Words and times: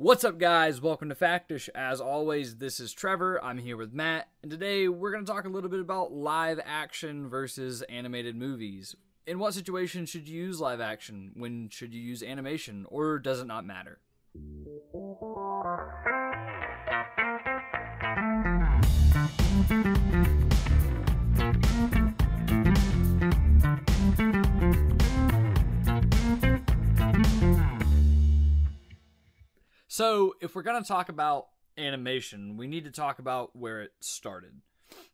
What's 0.00 0.22
up, 0.22 0.38
guys? 0.38 0.80
Welcome 0.80 1.08
to 1.08 1.16
Factish. 1.16 1.68
As 1.74 2.00
always, 2.00 2.58
this 2.58 2.78
is 2.78 2.92
Trevor. 2.92 3.42
I'm 3.42 3.58
here 3.58 3.76
with 3.76 3.92
Matt, 3.92 4.28
and 4.44 4.48
today 4.48 4.86
we're 4.86 5.10
going 5.10 5.24
to 5.24 5.30
talk 5.30 5.44
a 5.44 5.48
little 5.48 5.68
bit 5.68 5.80
about 5.80 6.12
live 6.12 6.60
action 6.64 7.28
versus 7.28 7.82
animated 7.82 8.36
movies. 8.36 8.94
In 9.26 9.40
what 9.40 9.54
situation 9.54 10.06
should 10.06 10.28
you 10.28 10.40
use 10.40 10.60
live 10.60 10.80
action? 10.80 11.32
When 11.34 11.68
should 11.68 11.92
you 11.92 12.00
use 12.00 12.22
animation? 12.22 12.86
Or 12.90 13.18
does 13.18 13.40
it 13.40 13.48
not 13.48 13.66
matter? 13.66 13.98
So, 29.98 30.36
if 30.40 30.54
we're 30.54 30.62
going 30.62 30.80
to 30.80 30.86
talk 30.86 31.08
about 31.08 31.48
animation, 31.76 32.56
we 32.56 32.68
need 32.68 32.84
to 32.84 32.92
talk 32.92 33.18
about 33.18 33.56
where 33.56 33.82
it 33.82 33.90
started 33.98 34.52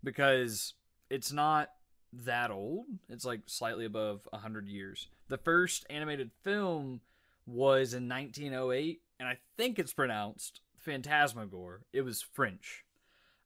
because 0.02 0.74
it's 1.08 1.32
not 1.32 1.70
that 2.12 2.50
old. 2.50 2.84
It's 3.08 3.24
like 3.24 3.40
slightly 3.46 3.86
above 3.86 4.28
100 4.28 4.68
years. 4.68 5.08
The 5.28 5.38
first 5.38 5.86
animated 5.88 6.32
film 6.42 7.00
was 7.46 7.94
in 7.94 8.10
1908, 8.10 9.00
and 9.18 9.26
I 9.26 9.38
think 9.56 9.78
it's 9.78 9.94
pronounced 9.94 10.60
Fantasmagorie. 10.86 11.80
It 11.94 12.02
was 12.02 12.20
French. 12.20 12.84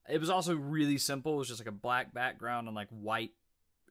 It 0.08 0.18
was 0.18 0.30
also 0.30 0.56
really 0.56 0.98
simple. 0.98 1.34
It 1.34 1.38
was 1.38 1.48
just 1.48 1.60
like 1.60 1.68
a 1.68 1.70
black 1.70 2.12
background 2.12 2.66
and 2.66 2.74
like 2.74 2.88
white. 2.90 3.30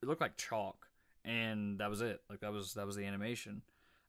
It 0.03 0.09
looked 0.09 0.19
like 0.19 0.35
chalk, 0.35 0.89
and 1.23 1.79
that 1.79 1.89
was 1.89 2.02
it. 2.02 2.19
Like 2.29 2.41
that 2.41 2.52
was 2.52 2.73
that 2.73 2.85
was 2.85 2.97
the 2.97 3.05
animation. 3.05 3.61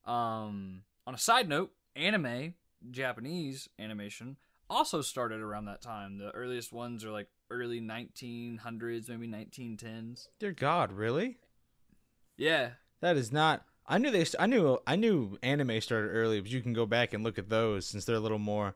Um, 0.06 0.82
on 1.06 1.14
a 1.14 1.18
side 1.18 1.48
note, 1.48 1.70
anime 1.94 2.54
Japanese 2.90 3.68
animation 3.78 4.36
also 4.70 5.00
started 5.00 5.40
around 5.40 5.66
that 5.66 5.82
time. 5.82 6.18
The 6.18 6.30
earliest 6.30 6.72
ones 6.72 7.04
are 7.04 7.10
like 7.10 7.28
early 7.50 7.80
1900s, 7.80 9.08
maybe 9.08 9.28
1910s. 9.28 10.28
Dear 10.38 10.52
God, 10.52 10.92
really? 10.92 11.38
Yeah. 12.36 12.70
That 13.00 13.16
is 13.16 13.32
not. 13.32 13.64
I 13.86 13.98
knew 13.98 14.10
they. 14.10 14.26
I 14.38 14.46
knew. 14.46 14.78
I 14.86 14.96
knew 14.96 15.38
anime 15.42 15.80
started 15.80 16.08
early, 16.08 16.40
but 16.40 16.50
you 16.50 16.60
can 16.60 16.74
go 16.74 16.84
back 16.84 17.14
and 17.14 17.24
look 17.24 17.38
at 17.38 17.48
those 17.48 17.86
since 17.86 18.04
they're 18.04 18.16
a 18.16 18.20
little 18.20 18.38
more 18.38 18.74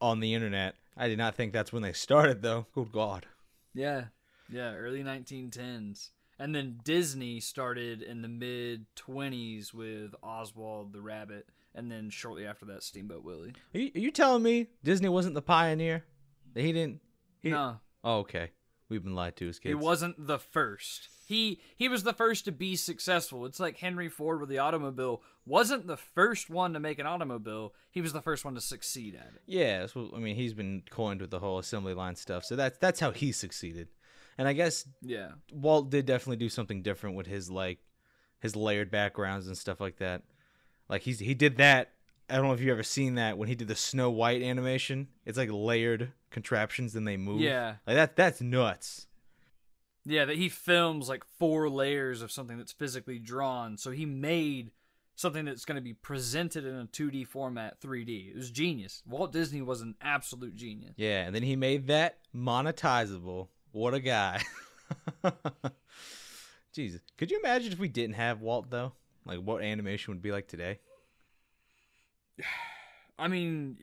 on 0.00 0.20
the 0.20 0.34
internet. 0.34 0.76
I 0.96 1.08
did 1.08 1.18
not 1.18 1.34
think 1.34 1.52
that's 1.52 1.72
when 1.72 1.82
they 1.82 1.92
started, 1.92 2.40
though. 2.42 2.66
Good 2.74 2.90
God. 2.90 3.26
Yeah. 3.74 4.06
Yeah. 4.50 4.74
Early 4.74 5.02
1910s. 5.02 6.10
And 6.38 6.54
then 6.54 6.80
Disney 6.84 7.40
started 7.40 8.02
in 8.02 8.22
the 8.22 8.28
mid 8.28 8.86
20s 8.96 9.74
with 9.74 10.14
Oswald 10.22 10.92
the 10.92 11.00
Rabbit 11.00 11.48
and 11.76 11.90
then 11.90 12.10
shortly 12.10 12.46
after 12.46 12.64
that, 12.66 12.82
Steamboat 12.82 13.22
Willie. 13.22 13.54
Are 13.74 13.78
you, 13.78 13.90
are 13.94 14.00
you 14.00 14.10
telling 14.10 14.42
me 14.42 14.68
Disney 14.82 15.08
wasn't 15.08 15.34
the 15.34 15.42
pioneer? 15.42 16.04
That 16.54 16.62
he 16.62 16.72
didn't. 16.72 17.00
He, 17.40 17.50
no. 17.50 17.80
Oh, 18.02 18.18
okay. 18.18 18.50
We've 18.88 19.02
been 19.02 19.14
lied 19.14 19.36
to 19.36 19.48
as 19.48 19.58
kids. 19.58 19.70
He 19.70 19.74
wasn't 19.74 20.26
the 20.26 20.38
first. 20.38 21.08
He 21.26 21.60
he 21.76 21.88
was 21.88 22.04
the 22.04 22.12
first 22.12 22.44
to 22.44 22.52
be 22.52 22.76
successful. 22.76 23.46
It's 23.46 23.58
like 23.58 23.78
Henry 23.78 24.08
Ford 24.08 24.40
with 24.40 24.48
the 24.48 24.58
automobile 24.58 25.22
wasn't 25.44 25.86
the 25.86 25.96
first 25.96 26.50
one 26.50 26.72
to 26.72 26.80
make 26.80 26.98
an 26.98 27.06
automobile. 27.06 27.72
He 27.90 28.00
was 28.00 28.12
the 28.12 28.22
first 28.22 28.44
one 28.44 28.54
to 28.54 28.60
succeed 28.60 29.14
at 29.14 29.32
it. 29.34 29.42
Yeah, 29.46 29.86
so, 29.86 30.10
I 30.14 30.18
mean, 30.18 30.36
he's 30.36 30.54
been 30.54 30.82
coined 30.90 31.20
with 31.20 31.30
the 31.30 31.38
whole 31.38 31.58
assembly 31.58 31.94
line 31.94 32.16
stuff. 32.16 32.44
So 32.44 32.56
that's 32.56 32.78
that's 32.78 33.00
how 33.00 33.10
he 33.10 33.32
succeeded. 33.32 33.88
And 34.38 34.46
I 34.46 34.52
guess 34.52 34.86
yeah, 35.02 35.30
Walt 35.52 35.90
did 35.90 36.06
definitely 36.06 36.36
do 36.36 36.48
something 36.48 36.82
different 36.82 37.16
with 37.16 37.26
his 37.26 37.50
like 37.50 37.78
his 38.40 38.54
layered 38.54 38.90
backgrounds 38.90 39.46
and 39.46 39.56
stuff 39.56 39.80
like 39.80 39.96
that. 39.98 40.22
Like 40.88 41.02
he's 41.02 41.18
he 41.18 41.34
did 41.34 41.56
that. 41.58 41.92
I 42.28 42.36
don't 42.36 42.46
know 42.46 42.52
if 42.52 42.60
you 42.60 42.72
ever 42.72 42.82
seen 42.82 43.14
that 43.14 43.38
when 43.38 43.48
he 43.48 43.54
did 43.54 43.68
the 43.68 43.76
Snow 43.76 44.10
White 44.10 44.42
animation. 44.42 45.08
It's 45.24 45.38
like 45.38 45.50
layered 45.50 46.12
contraptions 46.30 46.94
and 46.96 47.06
they 47.06 47.16
move. 47.16 47.40
Yeah, 47.40 47.76
like 47.86 47.96
that. 47.96 48.16
That's 48.16 48.40
nuts. 48.40 49.06
Yeah, 50.04 50.24
that 50.24 50.36
he 50.36 50.48
films 50.48 51.08
like 51.08 51.24
four 51.38 51.68
layers 51.68 52.22
of 52.22 52.30
something 52.30 52.58
that's 52.58 52.72
physically 52.72 53.18
drawn. 53.18 53.76
So 53.76 53.90
he 53.90 54.06
made 54.06 54.70
something 55.16 55.44
that's 55.46 55.64
going 55.64 55.76
to 55.76 55.82
be 55.82 55.94
presented 55.94 56.64
in 56.64 56.76
a 56.76 56.86
2D 56.86 57.26
format, 57.26 57.80
3D. 57.80 58.30
It 58.30 58.36
was 58.36 58.50
genius. 58.50 59.02
Walt 59.06 59.32
Disney 59.32 59.62
was 59.62 59.80
an 59.80 59.96
absolute 60.00 60.54
genius. 60.54 60.92
Yeah, 60.96 61.22
and 61.22 61.34
then 61.34 61.42
he 61.42 61.56
made 61.56 61.88
that 61.88 62.18
monetizable. 62.34 63.48
What 63.72 63.94
a 63.94 64.00
guy. 64.00 64.42
Jesus. 66.72 67.00
Could 67.16 67.30
you 67.30 67.40
imagine 67.40 67.72
if 67.72 67.78
we 67.78 67.88
didn't 67.88 68.14
have 68.16 68.40
Walt 68.40 68.70
though? 68.70 68.92
Like 69.26 69.40
what 69.40 69.62
animation 69.62 70.14
would 70.14 70.22
be 70.22 70.32
like 70.32 70.48
today? 70.48 70.78
I 73.18 73.28
mean, 73.28 73.78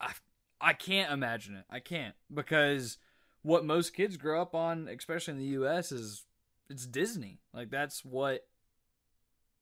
I 0.00 0.12
I 0.60 0.72
can't 0.72 1.12
imagine 1.12 1.54
it. 1.56 1.64
I 1.70 1.80
can't 1.80 2.14
because 2.32 2.98
what 3.42 3.64
most 3.64 3.94
kids 3.94 4.16
grow 4.16 4.40
up 4.40 4.54
on, 4.54 4.88
especially 4.88 5.32
in 5.32 5.38
the 5.38 5.44
U.S., 5.46 5.92
is 5.92 6.24
it's 6.68 6.86
Disney. 6.86 7.40
Like 7.52 7.70
that's 7.70 8.04
what 8.04 8.46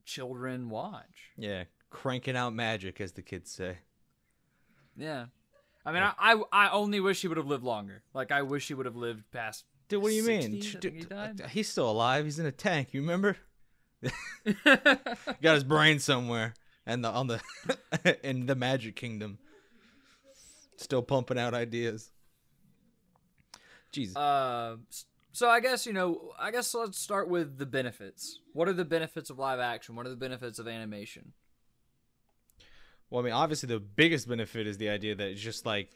children 0.05 0.71
watch. 0.71 1.33
Yeah, 1.37 1.65
cranking 1.91 2.37
out 2.37 2.55
magic, 2.55 3.01
as 3.01 3.13
the 3.13 3.23
kids 3.23 3.51
say. 3.51 3.79
Yeah, 4.97 5.27
I 5.85 5.93
mean, 5.93 6.03
yeah. 6.03 6.13
I, 6.19 6.35
I 6.35 6.67
I 6.67 6.71
only 6.71 7.01
wish 7.01 7.21
he 7.21 7.29
would 7.29 7.37
have 7.37 7.47
lived 7.47 7.65
longer. 7.65 8.03
Like 8.15 8.33
I 8.33 8.43
wish 8.43 8.69
he 8.69 8.75
would 8.75 8.87
have 8.87 8.97
lived 8.97 9.31
past. 9.31 9.65
Dude, 9.89 10.03
what 10.03 10.11
do 10.11 10.15
you 10.15 10.23
mean? 10.23 10.61
Dude, 10.61 11.09
he 11.39 11.49
he's 11.49 11.69
still 11.69 11.91
alive. 11.91 12.25
He's 12.25 12.39
in 12.39 12.47
a 12.47 12.53
tank. 12.53 12.89
You 12.93 13.01
remember? 13.01 13.37
Got 14.65 15.55
his 15.55 15.65
brain 15.65 15.99
somewhere, 15.99 16.55
and 16.87 17.05
the 17.05 17.09
on 17.09 17.27
the 17.27 17.41
in 18.23 18.47
the 18.47 18.55
Magic 18.55 18.97
Kingdom, 18.97 19.39
still 20.77 21.03
pumping 21.03 21.39
out 21.39 21.55
ideas. 21.55 22.11
Jesus. 23.91 24.17
Uh, 24.17 24.77
so 25.33 25.49
I 25.49 25.61
guess 25.61 25.87
you 25.87 25.93
know. 25.93 26.33
I 26.39 26.51
guess 26.51 26.75
let's 26.75 26.99
start 26.99 27.29
with 27.29 27.59
the 27.59 27.67
benefits. 27.67 28.41
What 28.53 28.69
are 28.69 28.73
the 28.73 28.85
benefits 28.85 29.31
of 29.31 29.39
live 29.39 29.61
action? 29.61 29.97
What 29.97 30.07
are 30.07 30.11
the 30.11 30.17
benefits 30.17 30.59
of 30.59 30.69
animation? 30.69 31.33
Well, 33.11 33.23
I 33.23 33.25
mean, 33.25 33.33
obviously 33.33 33.69
the 33.69 33.81
biggest 33.81 34.29
benefit 34.29 34.67
is 34.67 34.77
the 34.77 34.91
idea 34.91 35.15
that 35.15 35.29
it's 35.29 35.41
just 35.41 35.65
like 35.65 35.91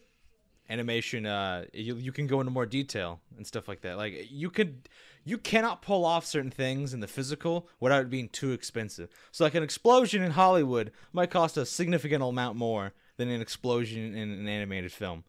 animation 0.71 1.27
uh 1.27 1.65
you, 1.73 1.97
you 1.97 2.13
can 2.13 2.27
go 2.27 2.41
into 2.41 2.51
more 2.51 2.65
detail 2.65 3.21
and 3.37 3.47
stuff 3.47 3.67
like 3.67 3.81
that 3.83 3.97
like 3.97 4.31
you 4.31 4.49
could 4.49 4.89
you 5.25 5.38
cannot 5.38 5.83
pull 5.83 6.05
off 6.05 6.27
certain 6.27 6.50
things 6.50 6.93
in 6.93 7.00
the 7.00 7.06
physical 7.06 7.69
without 7.81 8.03
it 8.03 8.10
being 8.10 8.28
too 8.28 8.53
expensive 8.53 9.09
so 9.31 9.44
like 9.44 9.55
an 9.55 9.62
explosion 9.62 10.22
in 10.22 10.33
hollywood 10.33 10.93
might 11.12 11.31
cost 11.31 11.56
a 11.56 11.66
significant 11.66 12.22
amount 12.22 12.56
more 12.56 12.93
than 13.16 13.28
an 13.28 13.41
explosion 13.41 14.15
in 14.15 14.31
an 14.31 14.49
animated 14.49 14.93
film 14.93 15.25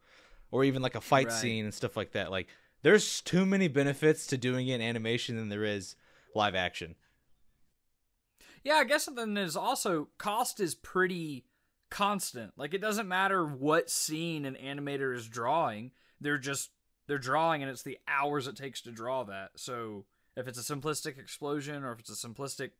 or 0.51 0.63
even 0.63 0.81
like 0.81 0.95
a 0.95 1.01
fight 1.01 1.27
right. 1.27 1.33
scene 1.33 1.65
and 1.65 1.73
stuff 1.73 1.97
like 1.97 2.11
that 2.11 2.31
like 2.31 2.47
there's 2.81 3.21
too 3.21 3.45
many 3.45 3.67
benefits 3.67 4.27
to 4.27 4.37
doing 4.37 4.67
it 4.67 4.75
in 4.75 4.81
animation 4.81 5.35
than 5.35 5.49
there 5.49 5.63
is 5.63 5.95
live 6.35 6.55
action 6.55 6.95
yeah 8.63 8.75
i 8.75 8.83
guess 8.83 9.07
then 9.15 9.33
there's 9.33 9.55
also 9.55 10.07
cost 10.17 10.59
is 10.59 10.75
pretty 10.75 11.45
constant. 11.93 12.53
Like 12.57 12.73
it 12.73 12.81
doesn't 12.81 13.07
matter 13.07 13.45
what 13.45 13.89
scene 13.89 14.45
an 14.45 14.55
animator 14.55 15.15
is 15.15 15.27
drawing, 15.27 15.91
they're 16.19 16.39
just 16.39 16.71
they're 17.07 17.17
drawing 17.17 17.61
and 17.61 17.71
it's 17.71 17.83
the 17.83 17.99
hours 18.07 18.47
it 18.47 18.55
takes 18.55 18.81
to 18.81 18.91
draw 18.91 19.23
that. 19.23 19.51
So 19.55 20.05
if 20.35 20.47
it's 20.47 20.57
a 20.57 20.73
simplistic 20.73 21.19
explosion 21.19 21.83
or 21.83 21.91
if 21.91 21.99
it's 21.99 22.23
a 22.23 22.27
simplistic 22.27 22.71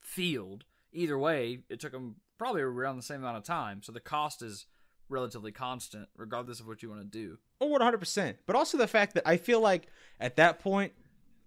field, 0.00 0.64
either 0.92 1.18
way, 1.18 1.60
it 1.68 1.80
took 1.80 1.92
them 1.92 2.16
probably 2.38 2.62
around 2.62 2.96
the 2.96 3.02
same 3.02 3.20
amount 3.20 3.36
of 3.36 3.44
time. 3.44 3.82
So 3.82 3.92
the 3.92 4.00
cost 4.00 4.42
is 4.42 4.66
relatively 5.08 5.52
constant 5.52 6.08
regardless 6.16 6.60
of 6.60 6.66
what 6.66 6.82
you 6.82 6.88
want 6.88 7.00
to 7.00 7.06
do. 7.06 7.38
Oh, 7.60 7.68
100%. 7.68 8.36
But 8.46 8.56
also 8.56 8.78
the 8.78 8.86
fact 8.86 9.14
that 9.14 9.26
I 9.26 9.36
feel 9.36 9.60
like 9.60 9.88
at 10.18 10.36
that 10.36 10.60
point 10.60 10.92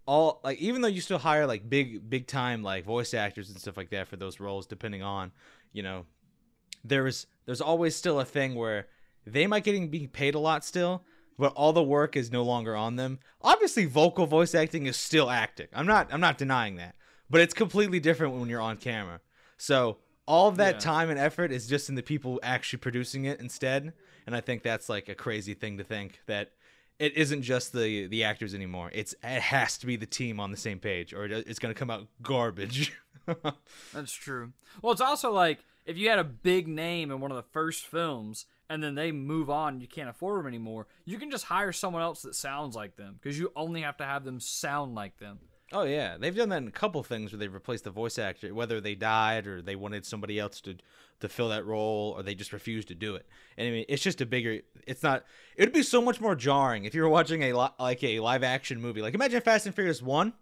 all 0.06 0.40
like 0.42 0.58
even 0.58 0.80
though 0.80 0.88
you 0.88 1.02
still 1.02 1.18
hire 1.18 1.46
like 1.46 1.68
big 1.68 2.08
big 2.08 2.26
time 2.26 2.62
like 2.62 2.82
voice 2.86 3.12
actors 3.12 3.50
and 3.50 3.60
stuff 3.60 3.76
like 3.76 3.90
that 3.90 4.08
for 4.08 4.16
those 4.16 4.40
roles 4.40 4.66
depending 4.66 5.02
on, 5.02 5.32
you 5.72 5.82
know, 5.82 6.06
there's 6.82 7.26
there's 7.44 7.60
always 7.60 7.94
still 7.94 8.18
a 8.20 8.24
thing 8.24 8.54
where 8.54 8.86
they 9.26 9.46
might 9.46 9.64
getting 9.64 9.88
being 9.88 10.08
paid 10.08 10.34
a 10.34 10.38
lot 10.38 10.64
still, 10.64 11.04
but 11.38 11.52
all 11.54 11.72
the 11.72 11.82
work 11.82 12.16
is 12.16 12.32
no 12.32 12.42
longer 12.42 12.74
on 12.74 12.96
them. 12.96 13.20
Obviously, 13.40 13.86
vocal 13.86 14.26
voice 14.26 14.54
acting 14.54 14.86
is 14.86 14.96
still 14.96 15.30
acting. 15.30 15.68
I'm 15.72 15.86
not 15.86 16.12
I'm 16.12 16.20
not 16.20 16.38
denying 16.38 16.76
that, 16.76 16.94
but 17.30 17.40
it's 17.40 17.54
completely 17.54 18.00
different 18.00 18.34
when 18.34 18.48
you're 18.48 18.60
on 18.60 18.76
camera. 18.76 19.20
So 19.56 19.98
all 20.26 20.48
of 20.48 20.56
that 20.56 20.74
yeah. 20.74 20.80
time 20.80 21.10
and 21.10 21.18
effort 21.18 21.52
is 21.52 21.66
just 21.66 21.88
in 21.88 21.94
the 21.94 22.02
people 22.02 22.40
actually 22.42 22.80
producing 22.80 23.24
it 23.24 23.40
instead, 23.40 23.92
and 24.26 24.36
I 24.36 24.40
think 24.40 24.62
that's 24.62 24.88
like 24.88 25.08
a 25.08 25.14
crazy 25.14 25.54
thing 25.54 25.78
to 25.78 25.84
think 25.84 26.20
that 26.26 26.52
it 26.98 27.16
isn't 27.16 27.42
just 27.42 27.72
the 27.72 28.06
the 28.08 28.24
actors 28.24 28.54
anymore. 28.54 28.90
It's 28.92 29.14
it 29.22 29.42
has 29.42 29.78
to 29.78 29.86
be 29.86 29.96
the 29.96 30.06
team 30.06 30.40
on 30.40 30.50
the 30.50 30.56
same 30.56 30.80
page, 30.80 31.14
or 31.14 31.24
it's 31.24 31.58
going 31.58 31.72
to 31.72 31.78
come 31.78 31.90
out 31.90 32.06
garbage. 32.22 32.92
That's 33.94 34.12
true. 34.12 34.52
Well, 34.82 34.92
it's 34.92 35.00
also 35.00 35.32
like 35.32 35.60
if 35.86 35.96
you 35.96 36.10
had 36.10 36.18
a 36.18 36.24
big 36.24 36.66
name 36.66 37.10
in 37.10 37.20
one 37.20 37.30
of 37.30 37.36
the 37.36 37.42
first 37.42 37.86
films 37.86 38.46
and 38.70 38.82
then 38.82 38.94
they 38.94 39.10
move 39.12 39.48
on 39.50 39.80
you 39.80 39.86
can't 39.88 40.08
afford 40.08 40.38
them 40.40 40.46
anymore 40.46 40.86
you 41.04 41.18
can 41.18 41.30
just 41.30 41.44
hire 41.44 41.72
someone 41.72 42.02
else 42.02 42.22
that 42.22 42.34
sounds 42.34 42.76
like 42.76 42.96
them 42.96 43.18
because 43.20 43.38
you 43.38 43.50
only 43.56 43.82
have 43.82 43.96
to 43.96 44.04
have 44.04 44.24
them 44.24 44.38
sound 44.40 44.94
like 44.94 45.18
them 45.18 45.38
Oh 45.70 45.82
yeah, 45.82 46.16
they've 46.16 46.34
done 46.34 46.48
that 46.48 46.62
in 46.62 46.68
a 46.68 46.70
couple 46.70 47.02
things 47.02 47.30
where 47.30 47.38
they've 47.38 47.52
replaced 47.52 47.84
the 47.84 47.90
voice 47.90 48.18
actor, 48.18 48.54
whether 48.54 48.80
they 48.80 48.94
died 48.94 49.46
or 49.46 49.60
they 49.60 49.76
wanted 49.76 50.06
somebody 50.06 50.38
else 50.38 50.62
to 50.62 50.76
to 51.20 51.28
fill 51.28 51.50
that 51.50 51.66
role, 51.66 52.14
or 52.16 52.22
they 52.22 52.34
just 52.34 52.54
refused 52.54 52.88
to 52.88 52.94
do 52.94 53.16
it. 53.16 53.26
And 53.58 53.68
I 53.68 53.70
mean, 53.72 53.84
it's 53.86 54.02
just 54.02 54.22
a 54.22 54.24
bigger. 54.24 54.60
It's 54.86 55.02
not. 55.02 55.26
It'd 55.56 55.74
be 55.74 55.82
so 55.82 56.00
much 56.00 56.22
more 56.22 56.34
jarring 56.34 56.86
if 56.86 56.94
you 56.94 57.02
were 57.02 57.08
watching 57.10 57.42
a 57.42 57.52
li- 57.52 57.68
like 57.78 58.02
a 58.02 58.18
live 58.20 58.42
action 58.44 58.80
movie. 58.80 59.02
Like 59.02 59.12
imagine 59.12 59.42
Fast 59.42 59.66
and 59.66 59.74
Furious 59.74 60.00
one, 60.00 60.32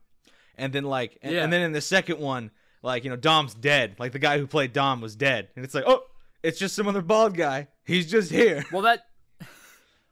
and 0.57 0.73
then 0.73 0.85
like, 0.85 1.19
and, 1.23 1.35
Yeah. 1.35 1.43
and 1.43 1.53
then 1.53 1.63
in 1.63 1.73
the 1.73 1.81
second 1.81 2.21
one, 2.21 2.53
like 2.83 3.03
you 3.03 3.11
know, 3.11 3.17
Dom's 3.17 3.53
dead. 3.53 3.97
Like 3.99 4.13
the 4.13 4.21
guy 4.21 4.39
who 4.39 4.47
played 4.47 4.73
Dom 4.73 5.01
was 5.01 5.17
dead, 5.17 5.49
and 5.57 5.65
it's 5.65 5.75
like, 5.75 5.87
oh, 5.89 6.05
it's 6.43 6.59
just 6.59 6.75
some 6.75 6.89
other 6.89 7.03
bald 7.03 7.37
guy. 7.37 7.69
He's 7.85 8.11
just 8.11 8.31
here. 8.31 8.65
Well, 8.73 8.83
that 8.83 9.07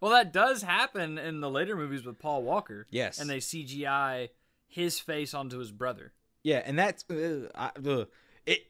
well 0.01 0.13
that 0.13 0.33
does 0.33 0.63
happen 0.63 1.19
in 1.19 1.41
the 1.41 1.51
later 1.51 1.77
movies 1.77 2.05
with 2.05 2.19
Paul 2.19 2.43
Walker. 2.43 2.87
Yes. 2.91 3.19
and 3.19 3.29
they 3.29 3.39
CGI 3.39 4.31
his 4.67 4.99
face 5.01 5.35
onto 5.35 5.59
his 5.59 5.71
brother. 5.71 6.13
Yeah, 6.43 6.63
and 6.65 6.79
that's 6.79 7.09
uh, 7.11 7.49
I, 7.55 7.71
uh, 7.87 8.05
it. 8.47 8.67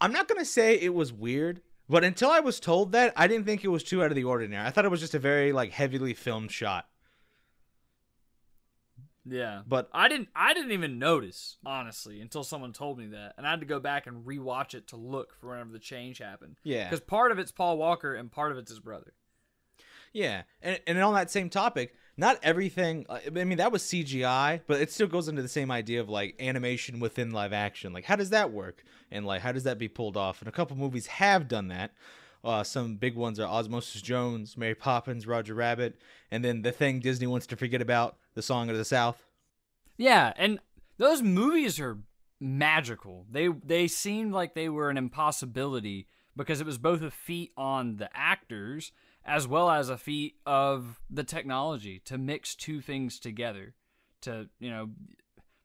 I'm 0.00 0.12
not 0.12 0.28
gonna 0.28 0.44
say 0.44 0.74
it 0.78 0.92
was 0.92 1.12
weird, 1.12 1.62
but 1.88 2.04
until 2.04 2.30
I 2.30 2.40
was 2.40 2.60
told 2.60 2.92
that, 2.92 3.12
I 3.16 3.26
didn't 3.28 3.46
think 3.46 3.64
it 3.64 3.68
was 3.68 3.82
too 3.82 4.02
out 4.02 4.10
of 4.10 4.16
the 4.16 4.24
ordinary. 4.24 4.66
I 4.66 4.70
thought 4.70 4.84
it 4.84 4.90
was 4.90 5.00
just 5.00 5.14
a 5.14 5.18
very 5.18 5.52
like 5.52 5.70
heavily 5.72 6.14
filmed 6.14 6.52
shot. 6.52 6.86
Yeah, 9.24 9.62
But 9.68 9.88
I 9.92 10.08
didn't. 10.08 10.28
I 10.34 10.52
didn't 10.52 10.72
even 10.72 10.98
notice 10.98 11.56
honestly 11.64 12.20
until 12.20 12.42
someone 12.42 12.72
told 12.72 12.98
me 12.98 13.06
that, 13.08 13.34
and 13.36 13.46
I 13.46 13.50
had 13.50 13.60
to 13.60 13.66
go 13.66 13.78
back 13.78 14.06
and 14.08 14.26
rewatch 14.26 14.74
it 14.74 14.88
to 14.88 14.96
look 14.96 15.34
for 15.40 15.50
whenever 15.50 15.70
the 15.70 15.78
change 15.78 16.18
happened. 16.18 16.56
yeah, 16.64 16.88
Because 16.90 17.00
part 17.00 17.30
of 17.30 17.38
it's 17.38 17.52
Paul 17.52 17.78
Walker 17.78 18.14
and 18.14 18.32
part 18.32 18.50
of 18.50 18.58
it's 18.58 18.70
his 18.70 18.80
brother. 18.80 19.12
yeah, 20.12 20.42
and 20.60 20.80
and 20.86 20.98
on 20.98 21.14
that 21.14 21.30
same 21.30 21.48
topic, 21.50 21.94
not 22.16 22.38
everything. 22.42 23.06
I 23.08 23.30
mean, 23.30 23.58
that 23.58 23.72
was 23.72 23.82
CGI, 23.84 24.60
but 24.66 24.80
it 24.80 24.90
still 24.90 25.06
goes 25.06 25.28
into 25.28 25.40
the 25.42 25.48
same 25.48 25.70
idea 25.70 26.00
of 26.00 26.08
like 26.08 26.34
animation 26.40 26.98
within 27.00 27.30
live 27.30 27.52
action. 27.52 27.92
Like, 27.92 28.04
how 28.04 28.16
does 28.16 28.30
that 28.30 28.50
work? 28.52 28.82
And 29.10 29.24
like, 29.24 29.42
how 29.42 29.52
does 29.52 29.64
that 29.64 29.78
be 29.78 29.88
pulled 29.88 30.16
off? 30.16 30.40
And 30.40 30.48
a 30.48 30.52
couple 30.52 30.76
movies 30.76 31.06
have 31.06 31.48
done 31.48 31.68
that. 31.68 31.92
Uh, 32.44 32.64
some 32.64 32.96
big 32.96 33.14
ones 33.14 33.38
are 33.38 33.46
Osmosis 33.46 34.02
Jones, 34.02 34.56
Mary 34.56 34.74
Poppins, 34.74 35.28
Roger 35.28 35.54
Rabbit, 35.54 35.94
and 36.30 36.44
then 36.44 36.62
the 36.62 36.72
thing 36.72 36.98
Disney 36.98 37.28
wants 37.28 37.46
to 37.46 37.56
forget 37.56 37.80
about, 37.80 38.16
The 38.34 38.42
Song 38.42 38.70
of 38.70 38.76
the 38.76 38.84
South. 38.84 39.22
Yeah, 39.96 40.32
and 40.36 40.58
those 40.98 41.22
movies 41.22 41.78
are 41.80 41.98
magical. 42.40 43.26
They 43.30 43.48
they 43.48 43.88
seemed 43.88 44.32
like 44.32 44.54
they 44.54 44.68
were 44.68 44.90
an 44.90 44.96
impossibility 44.96 46.08
because 46.36 46.60
it 46.60 46.66
was 46.66 46.78
both 46.78 47.02
a 47.02 47.10
feat 47.10 47.52
on 47.56 47.96
the 47.96 48.10
actors 48.14 48.92
as 49.24 49.46
well 49.46 49.70
as 49.70 49.88
a 49.88 49.96
feat 49.96 50.36
of 50.44 51.00
the 51.08 51.24
technology 51.24 52.00
to 52.04 52.18
mix 52.18 52.54
two 52.56 52.80
things 52.80 53.20
together. 53.20 53.74
To 54.22 54.48
you 54.58 54.70
know, 54.70 54.90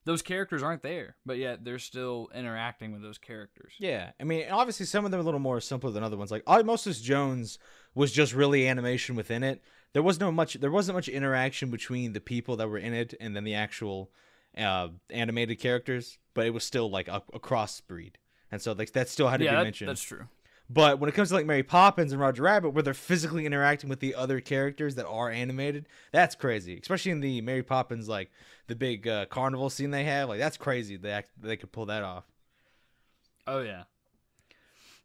those 0.06 0.22
characters 0.22 0.64
aren't 0.64 0.84
there, 0.84 1.16
but 1.26 1.38
yet 1.38 1.64
they're 1.64 1.80
still 1.80 2.30
interacting 2.34 2.92
with 2.92 3.02
those 3.02 3.18
characters. 3.18 3.74
Yeah, 3.80 4.12
I 4.20 4.24
mean, 4.24 4.46
obviously 4.50 4.86
some 4.86 5.06
of 5.06 5.12
them 5.12 5.20
are 5.20 5.22
a 5.22 5.26
little 5.26 5.40
more 5.40 5.60
simpler 5.60 5.92
than 5.92 6.04
other 6.04 6.18
ones. 6.18 6.32
Like 6.32 6.44
Osmosis 6.48 7.02
Jones 7.02 7.60
was 7.96 8.12
just 8.12 8.34
really 8.34 8.68
animation 8.68 9.16
within 9.16 9.44
it. 9.44 9.62
There 9.98 10.04
was 10.04 10.20
no 10.20 10.32
much. 10.32 10.54
There 10.54 10.70
wasn't 10.70 10.96
much 10.96 11.10
interaction 11.10 11.72
between 11.72 12.14
the 12.14 12.20
people 12.22 12.56
that 12.58 12.70
were 12.70 12.78
in 12.78 12.94
it 12.94 13.16
and 13.20 13.36
then 13.36 13.46
the 13.46 13.56
actual 13.56 14.12
uh, 14.56 14.90
animated 15.10 15.58
characters. 15.58 16.20
But 16.36 16.46
it 16.46 16.52
was 16.52 16.64
still 16.64 16.88
like 16.88 17.08
a, 17.08 17.24
a 17.34 17.40
crossbreed, 17.40 18.14
and 18.52 18.62
so 18.62 18.74
like 18.74 18.92
that 18.94 19.10
still 19.10 19.28
had 19.28 19.40
to 19.40 19.46
yeah, 19.46 19.54
be 19.54 19.56
that- 19.58 19.64
mentioned. 19.64 19.90
that's 19.90 20.04
true. 20.04 20.28
But 20.70 21.00
when 21.00 21.10
it 21.10 21.14
comes 21.16 21.30
to 21.30 21.34
like 21.34 21.48
Mary 21.48 21.64
Poppins 21.64 22.12
and 22.12 22.22
Roger 22.22 22.44
Rabbit, 22.44 22.76
where 22.76 22.84
they're 22.84 22.94
physically 22.94 23.48
interacting 23.48 23.90
with 23.90 24.00
the 24.00 24.14
other 24.14 24.40
characters 24.40 24.94
that 24.98 25.08
are 25.08 25.32
animated, 25.32 25.88
that's 26.12 26.36
crazy. 26.36 26.78
Especially 26.80 27.10
in 27.12 27.22
the 27.22 27.42
Mary 27.42 27.64
Poppins, 27.64 28.08
like 28.08 28.30
the 28.68 28.76
big 28.76 29.08
uh, 29.08 29.26
carnival 29.26 29.72
scene 29.72 29.90
they 29.90 30.04
have, 30.04 30.30
like 30.30 30.38
that's 30.38 30.58
crazy. 30.58 30.96
They 30.96 31.10
act, 31.10 31.30
they 31.42 31.58
could 31.58 31.72
pull 31.72 31.88
that 31.88 32.04
off. 32.04 32.26
Oh 33.48 33.62
yeah, 33.62 33.86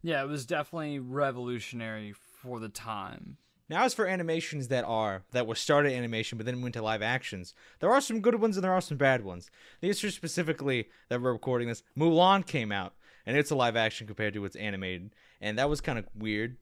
yeah. 0.03 0.21
It 0.21 0.27
was 0.27 0.45
definitely 0.45 0.99
revolutionary 0.99 2.11
for 2.11 2.59
the 2.59 2.69
time. 2.69 3.37
Now, 3.73 3.85
as 3.85 3.95
for 3.95 4.05
animations 4.05 4.67
that 4.67 4.83
are 4.83 5.23
that 5.31 5.47
were 5.47 5.55
started 5.55 5.93
animation 5.93 6.37
but 6.37 6.45
then 6.45 6.61
went 6.61 6.75
to 6.75 6.81
live 6.83 7.01
actions, 7.01 7.55
there 7.79 7.89
are 7.89 8.01
some 8.01 8.21
good 8.21 8.35
ones 8.35 8.55
and 8.55 8.63
there 8.63 8.71
are 8.71 8.81
some 8.81 8.97
bad 8.97 9.25
ones. 9.25 9.49
These 9.81 10.03
are 10.03 10.11
specifically 10.11 10.89
that 11.09 11.19
we're 11.19 11.33
recording 11.33 11.69
this. 11.69 11.81
Mulan 11.97 12.45
came 12.45 12.71
out 12.71 12.93
and 13.25 13.35
it's 13.35 13.49
a 13.49 13.55
live 13.55 13.75
action 13.75 14.05
compared 14.05 14.35
to 14.35 14.45
its 14.45 14.55
animated, 14.55 15.15
and 15.41 15.57
that 15.57 15.71
was 15.71 15.81
kind 15.81 15.97
of 15.97 16.05
weird. 16.13 16.57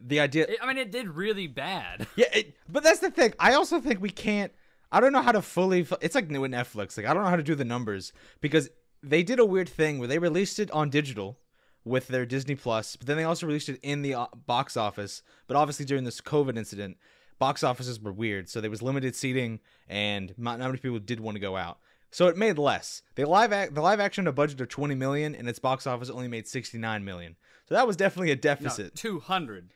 The 0.00 0.20
idea, 0.20 0.46
I 0.62 0.68
mean, 0.68 0.78
it 0.78 0.92
did 0.92 1.08
really 1.08 1.48
bad. 1.48 2.06
yeah, 2.16 2.28
it, 2.32 2.54
but 2.68 2.84
that's 2.84 3.00
the 3.00 3.10
thing. 3.10 3.34
I 3.40 3.54
also 3.54 3.80
think 3.80 4.00
we 4.00 4.10
can't. 4.10 4.52
I 4.92 5.00
don't 5.00 5.12
know 5.12 5.20
how 5.20 5.32
to 5.32 5.42
fully. 5.42 5.84
It's 6.00 6.14
like 6.14 6.30
new 6.30 6.42
with 6.42 6.52
Netflix. 6.52 6.96
Like 6.96 7.06
I 7.06 7.14
don't 7.14 7.24
know 7.24 7.30
how 7.30 7.34
to 7.34 7.42
do 7.42 7.56
the 7.56 7.64
numbers 7.64 8.12
because 8.40 8.70
they 9.02 9.24
did 9.24 9.40
a 9.40 9.44
weird 9.44 9.68
thing 9.68 9.98
where 9.98 10.06
they 10.06 10.20
released 10.20 10.60
it 10.60 10.70
on 10.70 10.90
digital 10.90 11.40
with 11.84 12.08
their 12.08 12.24
Disney 12.26 12.54
Plus, 12.54 12.96
but 12.96 13.06
then 13.06 13.16
they 13.16 13.24
also 13.24 13.46
released 13.46 13.68
it 13.68 13.78
in 13.82 14.02
the 14.02 14.14
uh, 14.14 14.26
box 14.46 14.76
office. 14.76 15.22
But 15.46 15.56
obviously 15.56 15.84
during 15.84 16.04
this 16.04 16.20
COVID 16.20 16.56
incident, 16.56 16.96
box 17.38 17.62
offices 17.62 18.00
were 18.00 18.12
weird, 18.12 18.48
so 18.48 18.60
there 18.60 18.70
was 18.70 18.80
limited 18.82 19.14
seating, 19.14 19.60
and 19.88 20.32
not, 20.38 20.58
not 20.58 20.66
many 20.68 20.78
people 20.78 20.98
did 20.98 21.20
want 21.20 21.34
to 21.36 21.40
go 21.40 21.56
out. 21.56 21.78
So 22.10 22.28
it 22.28 22.36
made 22.36 22.58
less. 22.58 23.02
The 23.16 23.26
live 23.26 23.52
ac- 23.52 23.72
the 23.74 23.80
live 23.82 23.98
action 24.00 24.24
had 24.24 24.30
a 24.30 24.32
budget 24.32 24.60
of 24.60 24.68
20 24.68 24.94
million, 24.94 25.34
and 25.34 25.48
its 25.48 25.58
box 25.58 25.86
office 25.86 26.08
only 26.10 26.28
made 26.28 26.46
69 26.46 27.04
million. 27.04 27.36
So 27.68 27.74
that 27.74 27.86
was 27.86 27.96
definitely 27.96 28.30
a 28.30 28.36
No, 28.36 28.40
deficit. 28.40 28.94
two 28.94 29.18
hundred. 29.20 29.72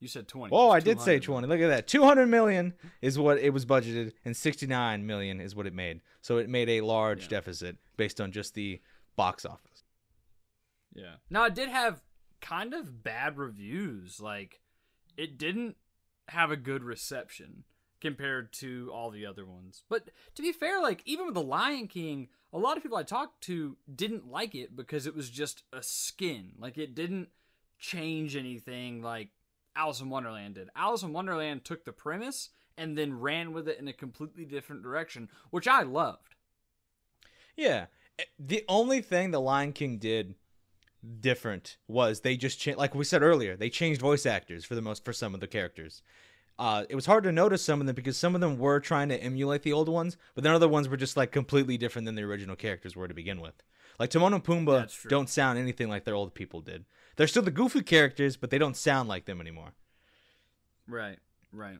You 0.00 0.06
said 0.06 0.28
twenty. 0.28 0.54
Oh, 0.54 0.70
I 0.70 0.78
did 0.78 1.00
say 1.00 1.18
20. 1.18 1.48
Look 1.48 1.60
at 1.60 1.66
that. 1.68 1.88
200 1.88 2.26
million 2.26 2.74
is 3.02 3.18
what 3.18 3.38
it 3.38 3.50
was 3.52 3.66
budgeted, 3.66 4.12
and 4.24 4.36
69 4.36 5.04
million 5.06 5.40
is 5.40 5.56
what 5.56 5.66
it 5.66 5.72
made. 5.74 6.02
So 6.20 6.36
it 6.38 6.48
made 6.48 6.68
a 6.68 6.82
large 6.82 7.22
Yeah. 7.24 7.28
deficit 7.30 7.78
based 7.96 8.20
on 8.20 8.30
just 8.30 8.54
the 8.54 8.80
box 9.16 9.44
office. 9.44 9.67
Yeah. 10.94 11.16
Now 11.30 11.44
it 11.44 11.54
did 11.54 11.68
have 11.68 12.02
kind 12.40 12.74
of 12.74 13.02
bad 13.02 13.38
reviews. 13.38 14.20
Like 14.20 14.60
it 15.16 15.38
didn't 15.38 15.76
have 16.28 16.50
a 16.50 16.56
good 16.56 16.82
reception 16.82 17.64
compared 18.00 18.52
to 18.52 18.90
all 18.94 19.10
the 19.10 19.26
other 19.26 19.44
ones. 19.44 19.82
But 19.88 20.10
to 20.34 20.42
be 20.42 20.52
fair, 20.52 20.80
like 20.80 21.02
even 21.04 21.26
with 21.26 21.34
the 21.34 21.42
Lion 21.42 21.88
King, 21.88 22.28
a 22.52 22.58
lot 22.58 22.76
of 22.76 22.82
people 22.82 22.98
I 22.98 23.02
talked 23.02 23.42
to 23.44 23.76
didn't 23.92 24.30
like 24.30 24.54
it 24.54 24.76
because 24.76 25.06
it 25.06 25.14
was 25.16 25.30
just 25.30 25.62
a 25.72 25.82
skin. 25.82 26.52
Like 26.58 26.78
it 26.78 26.94
didn't 26.94 27.28
change 27.78 28.36
anything 28.36 29.02
like 29.02 29.28
Alice 29.76 30.00
in 30.00 30.10
Wonderland 30.10 30.54
did. 30.56 30.68
Alice 30.76 31.02
in 31.02 31.12
Wonderland 31.12 31.64
took 31.64 31.84
the 31.84 31.92
premise 31.92 32.50
and 32.76 32.96
then 32.96 33.18
ran 33.18 33.52
with 33.52 33.68
it 33.68 33.78
in 33.78 33.88
a 33.88 33.92
completely 33.92 34.44
different 34.44 34.82
direction, 34.82 35.28
which 35.50 35.66
I 35.66 35.82
loved. 35.82 36.34
Yeah. 37.56 37.86
Eh, 38.18 38.24
The 38.38 38.64
only 38.68 39.00
thing 39.00 39.30
the 39.30 39.40
Lion 39.40 39.72
King 39.72 39.98
did 39.98 40.34
different 41.20 41.76
was 41.86 42.20
they 42.20 42.36
just 42.36 42.58
changed, 42.58 42.78
like 42.78 42.94
we 42.94 43.04
said 43.04 43.22
earlier, 43.22 43.56
they 43.56 43.70
changed 43.70 44.00
voice 44.00 44.26
actors 44.26 44.64
for 44.64 44.74
the 44.74 44.82
most 44.82 45.04
for 45.04 45.12
some 45.12 45.34
of 45.34 45.40
the 45.40 45.46
characters. 45.46 46.02
Uh, 46.58 46.84
it 46.88 46.96
was 46.96 47.06
hard 47.06 47.22
to 47.22 47.30
notice 47.30 47.64
some 47.64 47.80
of 47.80 47.86
them 47.86 47.94
because 47.94 48.16
some 48.16 48.34
of 48.34 48.40
them 48.40 48.58
were 48.58 48.80
trying 48.80 49.08
to 49.08 49.22
emulate 49.22 49.62
the 49.62 49.72
old 49.72 49.88
ones, 49.88 50.16
but 50.34 50.42
then 50.42 50.52
other 50.52 50.68
ones 50.68 50.88
were 50.88 50.96
just 50.96 51.16
like 51.16 51.30
completely 51.30 51.78
different 51.78 52.06
than 52.06 52.16
the 52.16 52.22
original 52.22 52.56
characters 52.56 52.96
were 52.96 53.06
to 53.06 53.14
begin 53.14 53.40
with. 53.40 53.62
Like 53.98 54.10
Timon 54.10 54.34
and 54.34 54.44
Pumbaa 54.44 55.08
don't 55.08 55.28
sound 55.28 55.58
anything 55.58 55.88
like 55.88 56.04
their 56.04 56.14
old 56.14 56.34
people 56.34 56.60
did. 56.60 56.84
They're 57.16 57.26
still 57.26 57.42
the 57.42 57.50
goofy 57.50 57.82
characters, 57.82 58.36
but 58.36 58.50
they 58.50 58.58
don't 58.58 58.76
sound 58.76 59.08
like 59.08 59.24
them 59.24 59.40
anymore. 59.40 59.72
Right, 60.88 61.18
right. 61.52 61.78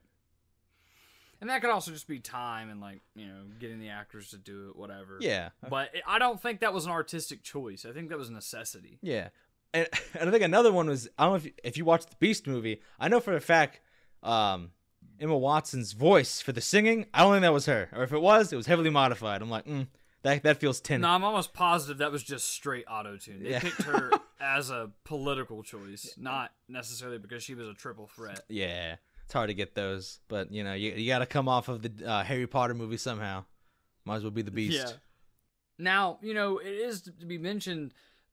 And 1.40 1.48
that 1.50 1.60
could 1.60 1.70
also 1.70 1.92
just 1.92 2.08
be 2.08 2.18
time 2.18 2.68
and 2.70 2.80
like 2.80 3.00
you 3.14 3.26
know 3.26 3.42
getting 3.60 3.78
the 3.78 3.90
actors 3.90 4.30
to 4.30 4.38
do 4.38 4.68
it, 4.70 4.76
whatever. 4.76 5.18
Yeah, 5.20 5.50
But 5.68 5.94
it, 5.94 6.02
I 6.06 6.18
don't 6.18 6.40
think 6.40 6.60
that 6.60 6.72
was 6.72 6.84
an 6.84 6.90
artistic 6.90 7.42
choice. 7.42 7.84
I 7.88 7.92
think 7.92 8.08
that 8.08 8.18
was 8.18 8.28
a 8.28 8.32
necessity. 8.32 8.98
Yeah, 9.02 9.28
and, 9.72 9.86
and 10.18 10.28
I 10.28 10.32
think 10.32 10.42
another 10.44 10.72
one 10.72 10.88
was 10.88 11.08
I 11.18 11.24
don't 11.24 11.32
know 11.32 11.36
if 11.36 11.44
you, 11.44 11.52
if 11.62 11.76
you 11.76 11.84
watched 11.84 12.10
the 12.10 12.16
Beast 12.18 12.46
movie. 12.46 12.82
I 12.98 13.08
know 13.08 13.20
for 13.20 13.36
a 13.36 13.40
fact, 13.40 13.80
um, 14.22 14.70
Emma 15.20 15.36
Watson's 15.36 15.92
voice 15.92 16.40
for 16.40 16.52
the 16.52 16.60
singing. 16.60 17.06
I 17.14 17.22
don't 17.22 17.32
think 17.34 17.42
that 17.42 17.52
was 17.52 17.66
her, 17.66 17.88
or 17.92 18.02
if 18.02 18.12
it 18.12 18.20
was, 18.20 18.52
it 18.52 18.56
was 18.56 18.66
heavily 18.66 18.90
modified. 18.90 19.40
I'm 19.42 19.50
like, 19.50 19.64
mm, 19.66 19.86
that 20.22 20.42
that 20.42 20.58
feels 20.58 20.80
tin. 20.80 21.02
No, 21.02 21.08
I'm 21.10 21.22
almost 21.24 21.52
positive 21.54 21.98
that 21.98 22.10
was 22.10 22.22
just 22.24 22.46
straight 22.46 22.84
auto 22.90 23.16
tune. 23.16 23.42
They 23.44 23.50
Yeah. 23.50 23.60
picked 23.60 23.82
her 23.82 24.10
as 24.40 24.70
a 24.70 24.90
political 25.04 25.62
choice, 25.62 26.14
not 26.18 26.52
necessarily 26.68 27.18
because 27.18 27.42
she 27.44 27.54
was 27.54 27.68
a 27.68 27.74
triple 27.74 28.08
threat. 28.08 28.40
Yeah, 28.48 28.96
it's 29.28 29.34
hard 29.34 29.48
to 29.48 29.54
get 29.54 29.74
those, 29.74 30.20
but 30.26 30.50
you 30.50 30.64
know, 30.64 30.72
you 30.72 30.92
you 30.92 31.06
got 31.06 31.18
to 31.18 31.26
come 31.26 31.50
off 31.50 31.68
of 31.68 31.82
the 31.82 31.92
uh, 32.10 32.24
Harry 32.24 32.46
Potter 32.46 32.72
movie 32.72 32.96
somehow. 32.96 33.44
Might 34.06 34.16
as 34.16 34.22
well 34.22 34.30
be 34.30 34.40
the 34.40 34.50
Beast. 34.50 34.78
Yeah. 34.78 34.92
Now, 35.78 36.18
you 36.22 36.32
know, 36.32 36.56
it 36.56 36.68
is 36.68 37.02
to 37.02 37.26
be 37.26 37.36
mentioned 37.36 37.92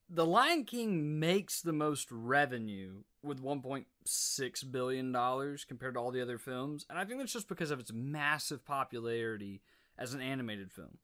the 0.10 0.26
Lion 0.26 0.64
King 0.64 1.20
makes 1.20 1.60
the 1.60 1.74
most 1.74 2.08
revenue 2.10 3.04
with 3.22 3.44
1.6 3.44 4.72
billion 4.72 5.12
dollars 5.12 5.66
compared 5.66 5.96
to 5.96 6.00
all 6.00 6.12
the 6.12 6.22
other 6.22 6.38
films, 6.38 6.86
and 6.90 6.98
I 6.98 7.04
think 7.04 7.20
that's 7.20 7.34
just 7.34 7.50
because 7.50 7.72
of 7.72 7.82
its 7.82 7.92
massive 7.92 8.64
popularity 8.64 9.62
as 9.98 10.14
an 10.14 10.22
animated 10.22 10.72
film. 10.72 11.00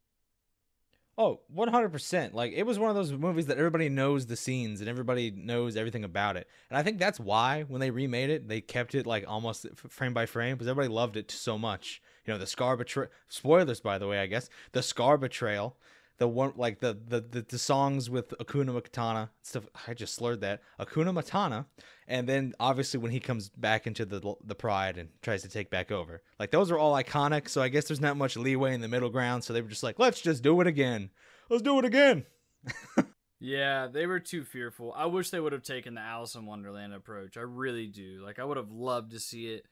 Oh, 1.18 1.42
100%. 1.56 2.34
Like, 2.34 2.54
it 2.54 2.64
was 2.64 2.80
one 2.80 2.90
of 2.90 2.96
those 2.96 3.12
movies 3.12 3.48
that 3.48 3.58
everybody 3.58 3.90
knows 3.90 4.26
the 4.26 4.36
scenes 4.36 4.80
and 4.80 4.90
everybody 4.90 5.30
knows 5.30 5.76
everything 5.76 6.04
about 6.04 6.38
it. 6.38 6.48
And 6.70 6.78
I 6.78 6.84
think 6.84 7.00
that's 7.00 7.20
why, 7.20 7.64
when 7.64 7.82
they 7.82 7.92
remade 7.92 8.30
it, 8.30 8.48
they 8.48 8.62
kept 8.62 8.96
it, 8.96 9.06
like, 9.06 9.26
almost 9.28 9.68
frame 9.90 10.14
by 10.14 10.26
frame 10.26 10.56
because 10.56 10.68
everybody 10.68 10.94
loved 10.94 11.18
it 11.18 11.30
so 11.30 11.58
much. 11.58 12.02
you 12.26 12.34
know 12.34 12.40
the 12.40 12.48
Scar 12.48 12.78
betrayal. 12.78 13.12
Spoilers, 13.28 13.82
by 13.82 13.98
the 13.98 14.08
way, 14.08 14.20
I 14.20 14.26
guess 14.26 14.50
the 14.72 14.82
Scar 14.82 15.18
betrayal. 15.18 15.76
The 16.22 16.28
one 16.28 16.54
like 16.56 16.80
the 16.80 16.96
the 17.08 17.20
the, 17.20 17.42
the 17.42 17.58
songs 17.58 18.08
with 18.08 18.30
Akuna 18.38 18.80
Matata 18.80 19.30
stuff. 19.42 19.66
I 19.88 19.96
just 19.96 20.14
slurred 20.14 20.42
that 20.42 20.62
Akuna 20.80 21.12
Matata, 21.20 21.66
and 22.08 22.30
then 22.30 22.54
obviously 22.60 23.00
when 23.00 23.10
he 23.10 23.20
comes 23.20 23.50
back 23.50 23.88
into 23.88 24.06
the 24.06 24.36
the 24.44 24.54
Pride 24.54 25.00
and 25.00 25.10
tries 25.24 25.42
to 25.42 25.50
take 25.50 25.72
back 25.72 25.92
over, 25.92 26.22
like 26.40 26.52
those 26.52 26.70
are 26.70 26.78
all 26.78 26.94
iconic. 26.94 27.50
So 27.50 27.60
I 27.64 27.70
guess 27.70 27.86
there's 27.86 28.00
not 28.00 28.18
much 28.18 28.38
leeway 28.38 28.76
in 28.76 28.82
the 28.82 28.88
middle 28.88 29.10
ground. 29.10 29.44
So 29.44 29.52
they 29.52 29.64
were 29.64 29.68
just 29.68 29.82
like, 29.82 29.98
let's 29.98 30.22
just 30.22 30.44
do 30.44 30.62
it 30.62 30.68
again. 30.68 31.10
Let's 31.50 31.64
do 31.64 31.80
it 31.80 31.86
again. 31.86 32.28
Yeah, 33.40 33.88
they 33.88 34.06
were 34.06 34.20
too 34.20 34.44
fearful. 34.44 34.94
I 34.96 35.08
wish 35.08 35.32
they 35.32 35.40
would 35.40 35.54
have 35.54 35.64
taken 35.64 35.96
the 35.96 36.02
Alice 36.02 36.36
in 36.36 36.46
Wonderland 36.46 36.94
approach. 36.94 37.36
I 37.36 37.42
really 37.42 37.88
do. 37.88 38.22
Like 38.24 38.38
I 38.38 38.44
would 38.44 38.58
have 38.58 38.72
loved 38.72 39.10
to 39.14 39.20
see 39.20 39.48
it 39.48 39.66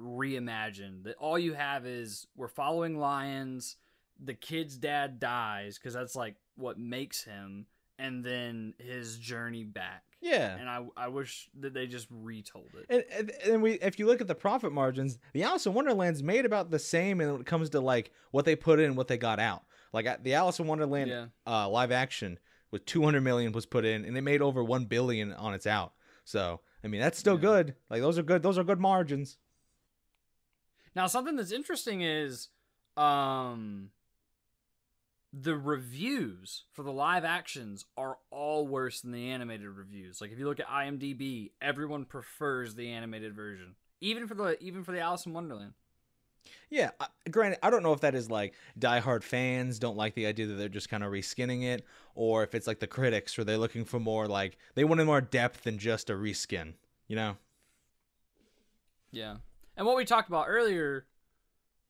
reimagined. 0.00 1.04
That 1.04 1.14
all 1.18 1.38
you 1.38 1.54
have 1.54 1.86
is 1.86 2.26
we're 2.34 2.48
following 2.48 2.98
lions, 2.98 3.76
the 4.18 4.34
kid's 4.34 4.76
dad 4.76 5.18
dies 5.20 5.78
cuz 5.78 5.92
that's 5.94 6.14
like 6.16 6.36
what 6.56 6.78
makes 6.78 7.22
him 7.24 7.66
and 7.98 8.24
then 8.24 8.74
his 8.78 9.16
journey 9.18 9.64
back. 9.64 10.02
Yeah. 10.20 10.56
And 10.56 10.68
I 10.68 10.84
I 10.96 11.08
wish 11.08 11.48
that 11.60 11.74
they 11.74 11.86
just 11.86 12.06
retold 12.10 12.70
it. 12.74 12.86
And, 12.88 13.04
and, 13.12 13.30
and 13.52 13.62
we, 13.62 13.72
if 13.74 13.98
you 13.98 14.06
look 14.06 14.20
at 14.20 14.26
the 14.28 14.34
profit 14.34 14.72
margins, 14.72 15.18
the 15.32 15.42
Alice 15.44 15.66
in 15.66 15.74
Wonderland's 15.74 16.22
made 16.22 16.44
about 16.44 16.70
the 16.70 16.78
same 16.78 17.18
when 17.18 17.28
it 17.40 17.46
comes 17.46 17.70
to 17.70 17.80
like 17.80 18.10
what 18.32 18.44
they 18.44 18.56
put 18.56 18.80
in, 18.80 18.96
what 18.96 19.06
they 19.08 19.16
got 19.18 19.38
out. 19.38 19.64
Like 19.92 20.22
the 20.24 20.34
Alice 20.34 20.58
in 20.58 20.66
Wonderland 20.66 21.10
Yeah. 21.10 21.26
uh, 21.46 21.68
live 21.68 21.92
action 21.92 22.38
with 22.70 22.84
200 22.84 23.20
million 23.22 23.52
was 23.52 23.64
put 23.66 23.84
in, 23.84 24.04
and 24.04 24.16
it 24.16 24.22
made 24.22 24.42
over 24.42 24.62
1 24.62 24.84
billion 24.86 25.32
on 25.32 25.54
its 25.54 25.66
out. 25.66 25.92
So 26.24 26.60
I 26.82 26.88
mean 26.88 27.00
that's 27.00 27.18
still 27.18 27.34
Yeah. 27.36 27.40
good. 27.40 27.74
Like 27.88 28.00
those 28.00 28.18
are 28.18 28.22
good. 28.24 28.42
Those 28.42 28.58
are 28.58 28.64
good 28.64 28.80
margins. 28.80 29.38
Now, 30.94 31.06
something 31.06 31.36
that's 31.36 31.52
interesting 31.52 32.00
is 32.02 32.48
um 32.96 33.90
the 35.32 35.56
reviews 35.56 36.64
for 36.72 36.82
the 36.82 36.92
live 36.92 37.24
actions 37.24 37.84
are 37.96 38.18
all 38.30 38.66
worse 38.66 39.02
than 39.02 39.12
the 39.12 39.30
animated 39.30 39.68
reviews. 39.68 40.20
Like 40.20 40.32
if 40.32 40.38
you 40.38 40.46
look 40.46 40.60
at 40.60 40.68
IMDb, 40.68 41.50
everyone 41.60 42.04
prefers 42.04 42.74
the 42.74 42.90
animated 42.90 43.34
version. 43.34 43.74
Even 44.00 44.26
for 44.26 44.34
the 44.34 44.62
even 44.62 44.84
for 44.84 44.92
the 44.92 45.00
Alice 45.00 45.26
in 45.26 45.32
Wonderland. 45.32 45.74
Yeah, 46.70 46.92
I- 46.98 47.08
granted, 47.30 47.58
I 47.62 47.68
don't 47.68 47.82
know 47.82 47.92
if 47.92 48.00
that 48.00 48.14
is 48.14 48.30
like 48.30 48.54
diehard 48.78 49.22
fans 49.22 49.78
don't 49.78 49.96
like 49.96 50.14
the 50.14 50.26
idea 50.26 50.46
that 50.46 50.54
they're 50.54 50.68
just 50.68 50.88
kind 50.88 51.04
of 51.04 51.12
reskinning 51.12 51.62
it, 51.62 51.84
or 52.14 52.42
if 52.42 52.54
it's 52.54 52.66
like 52.66 52.80
the 52.80 52.86
critics, 52.86 53.38
or 53.38 53.44
they're 53.44 53.58
looking 53.58 53.84
for 53.84 54.00
more 54.00 54.26
like 54.26 54.56
they 54.74 54.84
wanted 54.84 55.04
more 55.04 55.20
depth 55.20 55.64
than 55.64 55.78
just 55.78 56.08
a 56.08 56.14
reskin. 56.14 56.74
You 57.06 57.16
know? 57.16 57.36
Yeah. 59.10 59.36
And 59.76 59.86
what 59.86 59.96
we 59.96 60.04
talked 60.04 60.28
about 60.28 60.46
earlier, 60.48 61.06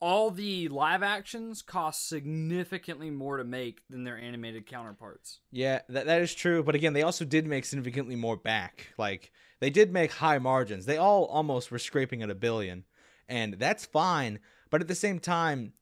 all 0.00 0.31
the 0.31 0.69
live 0.69 1.02
actions 1.02 1.62
cost 1.62 2.09
significantly 2.09 3.11
more 3.11 3.37
to 3.37 3.45
make 3.45 3.83
than 3.90 4.05
their 4.05 4.19
animated 4.19 4.67
counterparts. 4.67 5.40
Yeah, 5.50 5.81
that 5.88 6.07
that 6.07 6.23
is 6.23 6.35
true. 6.35 6.62
But 6.62 6.75
again, 6.75 6.93
they 6.93 7.02
also 7.02 7.25
did 7.25 7.47
make 7.47 7.64
significantly 7.64 8.17
more 8.17 8.37
back. 8.37 8.93
Like 8.97 9.33
they 9.61 9.71
did 9.71 9.93
make 9.93 10.12
high 10.12 10.38
margins. 10.38 10.87
They 10.87 10.97
all 10.97 11.25
almost 11.26 11.71
were 11.71 11.78
scraping 11.78 12.23
at 12.23 12.31
a 12.31 12.35
billion, 12.35 12.85
and 13.28 13.55
that's 13.55 13.87
fine. 13.87 14.38
But 14.71 14.81
at 14.81 14.88
the 14.88 14.95
same 14.95 15.19
time, 15.19 15.73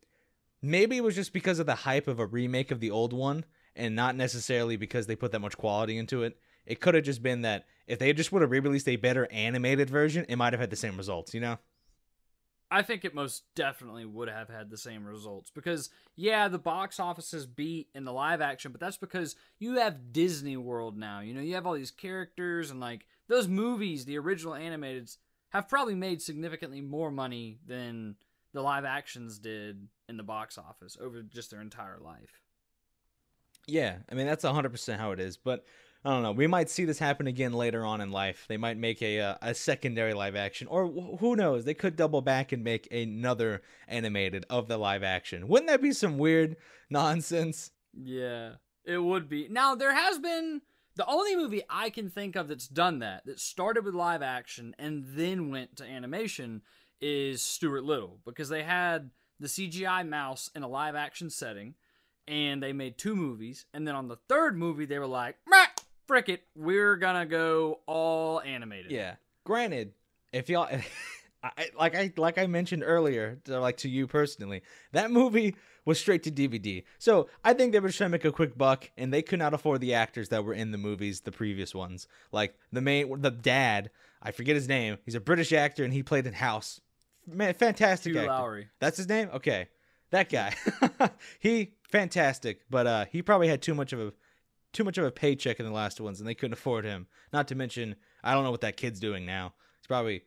maybe 0.62 0.96
it 0.96 1.04
was 1.04 1.14
just 1.14 1.32
because 1.32 1.58
of 1.58 1.66
the 1.66 1.74
hype 1.74 2.08
of 2.08 2.18
a 2.18 2.26
remake 2.26 2.70
of 2.70 2.80
the 2.80 2.90
old 2.90 3.12
one, 3.12 3.44
and 3.74 3.94
not 3.94 4.16
necessarily 4.16 4.76
because 4.76 5.06
they 5.06 5.16
put 5.16 5.32
that 5.32 5.40
much 5.40 5.58
quality 5.58 5.98
into 5.98 6.22
it. 6.22 6.38
It 6.64 6.80
could 6.80 6.94
have 6.94 7.04
just 7.04 7.22
been 7.22 7.42
that 7.42 7.66
if 7.86 7.98
they 7.98 8.12
just 8.12 8.32
would 8.32 8.42
have 8.42 8.50
re-released 8.50 8.88
a 8.88 8.96
better 8.96 9.28
animated 9.30 9.88
version, 9.88 10.26
it 10.28 10.36
might 10.36 10.52
have 10.52 10.60
had 10.60 10.70
the 10.70 10.76
same 10.76 10.96
results. 10.96 11.34
You 11.34 11.40
know? 11.40 11.58
I 12.70 12.82
think 12.82 13.04
it 13.04 13.14
most 13.14 13.44
definitely 13.54 14.04
would 14.04 14.28
have 14.28 14.48
had 14.48 14.70
the 14.70 14.76
same 14.76 15.04
results 15.04 15.50
because 15.54 15.90
yeah, 16.16 16.48
the 16.48 16.58
box 16.58 16.98
office 16.98 17.32
is 17.32 17.46
beat 17.46 17.88
in 17.94 18.04
the 18.04 18.12
live 18.12 18.40
action, 18.40 18.72
but 18.72 18.80
that's 18.80 18.96
because 18.96 19.36
you 19.58 19.74
have 19.74 20.12
Disney 20.12 20.56
World 20.56 20.98
now. 20.98 21.20
You 21.20 21.32
know, 21.32 21.40
you 21.40 21.54
have 21.54 21.66
all 21.66 21.74
these 21.74 21.92
characters 21.92 22.70
and 22.70 22.80
like 22.80 23.06
those 23.28 23.46
movies, 23.46 24.04
the 24.04 24.18
original 24.18 24.54
animateds 24.54 25.18
have 25.50 25.68
probably 25.68 25.94
made 25.94 26.20
significantly 26.20 26.80
more 26.80 27.10
money 27.10 27.58
than 27.66 28.16
the 28.52 28.62
live 28.62 28.84
actions 28.84 29.38
did 29.38 29.86
in 30.08 30.16
the 30.16 30.22
box 30.22 30.58
office 30.58 30.96
over 31.00 31.22
just 31.22 31.50
their 31.50 31.60
entire 31.60 31.98
life. 32.00 32.40
Yeah, 33.68 33.96
I 34.10 34.14
mean 34.14 34.26
that's 34.26 34.44
hundred 34.44 34.70
percent 34.70 35.00
how 35.00 35.12
it 35.12 35.20
is. 35.20 35.36
But 35.36 35.64
I 36.06 36.10
don't 36.10 36.22
know. 36.22 36.30
We 36.30 36.46
might 36.46 36.70
see 36.70 36.84
this 36.84 37.00
happen 37.00 37.26
again 37.26 37.52
later 37.52 37.84
on 37.84 38.00
in 38.00 38.12
life. 38.12 38.44
They 38.48 38.56
might 38.56 38.76
make 38.76 39.02
a 39.02 39.18
uh, 39.18 39.34
a 39.42 39.54
secondary 39.54 40.14
live 40.14 40.36
action, 40.36 40.68
or 40.68 40.86
wh- 40.86 41.18
who 41.18 41.34
knows? 41.34 41.64
They 41.64 41.74
could 41.74 41.96
double 41.96 42.22
back 42.22 42.52
and 42.52 42.62
make 42.62 42.86
another 42.92 43.62
animated 43.88 44.46
of 44.48 44.68
the 44.68 44.78
live 44.78 45.02
action. 45.02 45.48
Wouldn't 45.48 45.68
that 45.68 45.82
be 45.82 45.92
some 45.92 46.16
weird 46.16 46.54
nonsense? 46.88 47.72
Yeah, 47.92 48.52
it 48.84 48.98
would 48.98 49.28
be. 49.28 49.48
Now 49.50 49.74
there 49.74 49.92
has 49.92 50.20
been 50.20 50.60
the 50.94 51.06
only 51.06 51.34
movie 51.34 51.64
I 51.68 51.90
can 51.90 52.08
think 52.08 52.36
of 52.36 52.46
that's 52.46 52.68
done 52.68 53.00
that 53.00 53.26
that 53.26 53.40
started 53.40 53.84
with 53.84 53.94
live 53.94 54.22
action 54.22 54.76
and 54.78 55.04
then 55.08 55.50
went 55.50 55.74
to 55.78 55.84
animation 55.84 56.62
is 57.00 57.42
Stuart 57.42 57.82
Little 57.82 58.20
because 58.24 58.48
they 58.48 58.62
had 58.62 59.10
the 59.40 59.48
CGI 59.48 60.08
mouse 60.08 60.50
in 60.54 60.62
a 60.62 60.68
live 60.68 60.94
action 60.94 61.30
setting 61.30 61.74
and 62.28 62.62
they 62.62 62.72
made 62.72 62.96
two 62.96 63.16
movies 63.16 63.66
and 63.74 63.88
then 63.88 63.96
on 63.96 64.06
the 64.06 64.18
third 64.28 64.56
movie 64.56 64.86
they 64.86 65.00
were 65.00 65.06
like, 65.06 65.36
"Meh, 65.48 65.66
frick 66.06 66.28
it, 66.28 66.44
we're 66.54 66.96
gonna 66.96 67.26
go 67.26 67.80
all 67.86 68.40
animated." 68.40 68.90
Yeah. 68.90 69.16
Granted, 69.44 69.92
if 70.32 70.48
y'all. 70.48 70.68
I, 71.42 71.68
like 71.78 71.94
I 71.94 72.12
like 72.16 72.38
I 72.38 72.46
mentioned 72.46 72.82
earlier, 72.84 73.38
to, 73.44 73.60
like 73.60 73.76
to 73.78 73.88
you 73.88 74.08
personally, 74.08 74.62
that 74.92 75.12
movie 75.12 75.54
was 75.84 76.00
straight 76.00 76.24
to 76.24 76.30
DVD. 76.30 76.82
So 76.98 77.28
I 77.44 77.54
think 77.54 77.72
they 77.72 77.80
were 77.80 77.90
trying 77.90 78.10
to 78.10 78.12
make 78.12 78.24
a 78.24 78.32
quick 78.32 78.58
buck, 78.58 78.90
and 78.98 79.12
they 79.12 79.22
could 79.22 79.38
not 79.38 79.54
afford 79.54 79.80
the 79.80 79.94
actors 79.94 80.28
that 80.30 80.44
were 80.44 80.52
in 80.52 80.72
the 80.72 80.78
movies, 80.78 81.20
the 81.20 81.32
previous 81.32 81.74
ones. 81.74 82.08
Like 82.32 82.58
the 82.72 82.80
main, 82.80 83.20
the 83.22 83.30
dad, 83.30 83.90
I 84.20 84.32
forget 84.32 84.56
his 84.56 84.68
name. 84.68 84.98
He's 85.04 85.14
a 85.14 85.20
British 85.20 85.52
actor, 85.52 85.84
and 85.84 85.92
he 85.92 86.02
played 86.02 86.26
in 86.26 86.34
House. 86.34 86.80
Man, 87.26 87.54
fantastic 87.54 88.12
Hugh 88.12 88.20
actor. 88.20 88.32
Laurie. 88.32 88.68
That's 88.80 88.96
his 88.96 89.08
name. 89.08 89.30
Okay, 89.34 89.68
that 90.10 90.28
guy. 90.28 90.54
he 91.38 91.74
fantastic, 91.88 92.62
but 92.68 92.86
uh, 92.86 93.04
he 93.10 93.22
probably 93.22 93.48
had 93.48 93.62
too 93.62 93.74
much 93.74 93.92
of 93.92 94.00
a 94.00 94.12
too 94.72 94.84
much 94.84 94.98
of 94.98 95.04
a 95.04 95.10
paycheck 95.10 95.58
in 95.60 95.66
the 95.66 95.72
last 95.72 96.00
ones, 96.00 96.20
and 96.20 96.28
they 96.28 96.34
couldn't 96.34 96.52
afford 96.54 96.84
him. 96.84 97.06
Not 97.32 97.48
to 97.48 97.54
mention, 97.54 97.96
I 98.22 98.34
don't 98.34 98.44
know 98.44 98.50
what 98.50 98.60
that 98.62 98.76
kid's 98.76 99.00
doing 99.00 99.24
now. 99.26 99.54
He's 99.80 99.86
probably 99.86 100.24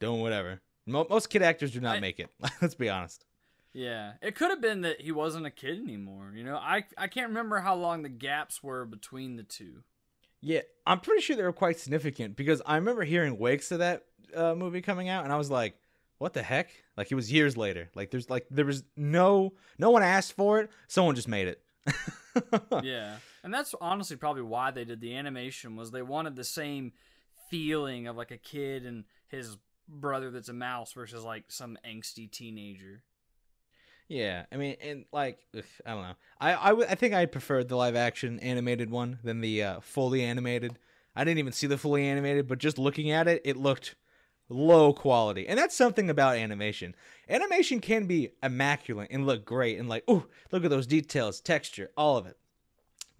doing 0.00 0.20
whatever. 0.20 0.60
Most 0.86 1.30
kid 1.30 1.42
actors 1.42 1.70
do 1.72 1.80
not 1.80 1.96
I- 1.96 2.00
make 2.00 2.18
it. 2.18 2.28
Let's 2.62 2.74
be 2.74 2.88
honest. 2.88 3.24
Yeah, 3.72 4.14
it 4.20 4.34
could 4.34 4.50
have 4.50 4.60
been 4.60 4.80
that 4.80 5.00
he 5.00 5.12
wasn't 5.12 5.46
a 5.46 5.50
kid 5.50 5.78
anymore. 5.78 6.32
You 6.34 6.42
know, 6.42 6.56
I 6.56 6.84
I 6.98 7.06
can't 7.06 7.28
remember 7.28 7.60
how 7.60 7.76
long 7.76 8.02
the 8.02 8.08
gaps 8.08 8.64
were 8.64 8.84
between 8.84 9.36
the 9.36 9.44
two. 9.44 9.84
Yeah, 10.40 10.62
I'm 10.86 10.98
pretty 10.98 11.22
sure 11.22 11.36
they 11.36 11.44
were 11.44 11.52
quite 11.52 11.78
significant 11.78 12.34
because 12.34 12.60
I 12.66 12.74
remember 12.76 13.04
hearing 13.04 13.38
wakes 13.38 13.70
of 13.70 13.78
that 13.78 14.06
uh, 14.34 14.56
movie 14.56 14.80
coming 14.80 15.08
out, 15.08 15.22
and 15.22 15.32
I 15.32 15.36
was 15.36 15.52
like, 15.52 15.76
"What 16.18 16.32
the 16.32 16.42
heck?" 16.42 16.70
Like 16.96 17.12
it 17.12 17.14
was 17.14 17.30
years 17.30 17.56
later. 17.56 17.90
Like 17.94 18.10
there's 18.10 18.28
like 18.28 18.46
there 18.50 18.64
was 18.64 18.82
no 18.96 19.52
no 19.78 19.90
one 19.90 20.02
asked 20.02 20.32
for 20.32 20.58
it. 20.58 20.70
Someone 20.88 21.14
just 21.14 21.28
made 21.28 21.46
it. 21.46 21.62
yeah 22.82 23.16
and 23.42 23.52
that's 23.52 23.74
honestly 23.80 24.16
probably 24.16 24.42
why 24.42 24.70
they 24.70 24.84
did 24.84 25.00
the 25.00 25.16
animation 25.16 25.76
was 25.76 25.90
they 25.90 26.02
wanted 26.02 26.36
the 26.36 26.44
same 26.44 26.92
feeling 27.48 28.06
of 28.06 28.16
like 28.16 28.30
a 28.30 28.36
kid 28.36 28.86
and 28.86 29.04
his 29.28 29.56
brother 29.88 30.30
that's 30.30 30.48
a 30.48 30.52
mouse 30.52 30.92
versus 30.92 31.24
like 31.24 31.44
some 31.48 31.76
angsty 31.86 32.30
teenager 32.30 33.02
Yeah, 34.08 34.44
I 34.50 34.56
mean, 34.56 34.76
and 34.82 35.04
like, 35.12 35.38
I 35.86 35.90
don't 35.92 36.02
know. 36.02 36.14
I 36.40 36.54
I, 36.54 36.68
w- 36.70 36.88
I 36.90 36.96
think 36.96 37.14
I 37.14 37.26
preferred 37.26 37.68
the 37.68 37.76
live 37.76 37.94
action 37.94 38.40
animated 38.40 38.90
one 38.90 39.18
than 39.22 39.40
the 39.40 39.62
uh, 39.62 39.80
fully 39.80 40.24
animated. 40.24 40.78
I 41.14 41.22
didn't 41.24 41.38
even 41.38 41.52
see 41.52 41.66
the 41.68 41.78
fully 41.78 42.06
animated, 42.06 42.48
but 42.48 42.58
just 42.58 42.78
looking 42.78 43.10
at 43.10 43.28
it, 43.28 43.42
it 43.44 43.56
looked 43.56 43.94
low 44.48 44.92
quality, 44.92 45.46
and 45.46 45.56
that's 45.58 45.76
something 45.76 46.10
about 46.10 46.36
animation. 46.36 46.96
Animation 47.28 47.80
can 47.80 48.06
be 48.06 48.30
immaculate 48.42 49.08
and 49.12 49.26
look 49.26 49.44
great, 49.44 49.78
and 49.78 49.88
like, 49.88 50.02
ooh, 50.10 50.26
look 50.50 50.64
at 50.64 50.70
those 50.70 50.88
details, 50.88 51.40
texture, 51.40 51.90
all 51.96 52.16
of 52.16 52.26
it. 52.26 52.36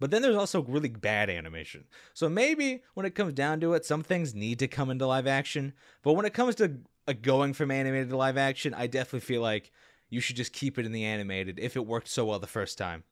But 0.01 0.09
then 0.09 0.23
there's 0.23 0.35
also 0.35 0.63
really 0.63 0.89
bad 0.89 1.29
animation. 1.29 1.85
So 2.15 2.27
maybe 2.27 2.81
when 2.95 3.05
it 3.05 3.13
comes 3.13 3.33
down 3.33 3.59
to 3.59 3.75
it, 3.75 3.85
some 3.85 4.01
things 4.01 4.33
need 4.33 4.57
to 4.57 4.67
come 4.67 4.89
into 4.89 5.05
live 5.05 5.27
action. 5.27 5.73
But 6.01 6.13
when 6.13 6.25
it 6.25 6.33
comes 6.33 6.55
to 6.55 6.79
uh, 7.07 7.13
going 7.21 7.53
from 7.53 7.69
animated 7.69 8.09
to 8.09 8.17
live 8.17 8.35
action, 8.35 8.73
I 8.73 8.87
definitely 8.87 9.19
feel 9.19 9.43
like 9.43 9.71
you 10.09 10.19
should 10.19 10.37
just 10.37 10.53
keep 10.53 10.79
it 10.79 10.87
in 10.87 10.91
the 10.91 11.05
animated 11.05 11.59
if 11.59 11.75
it 11.75 11.85
worked 11.85 12.07
so 12.07 12.25
well 12.25 12.39
the 12.39 12.47
first 12.47 12.79
time. 12.79 13.03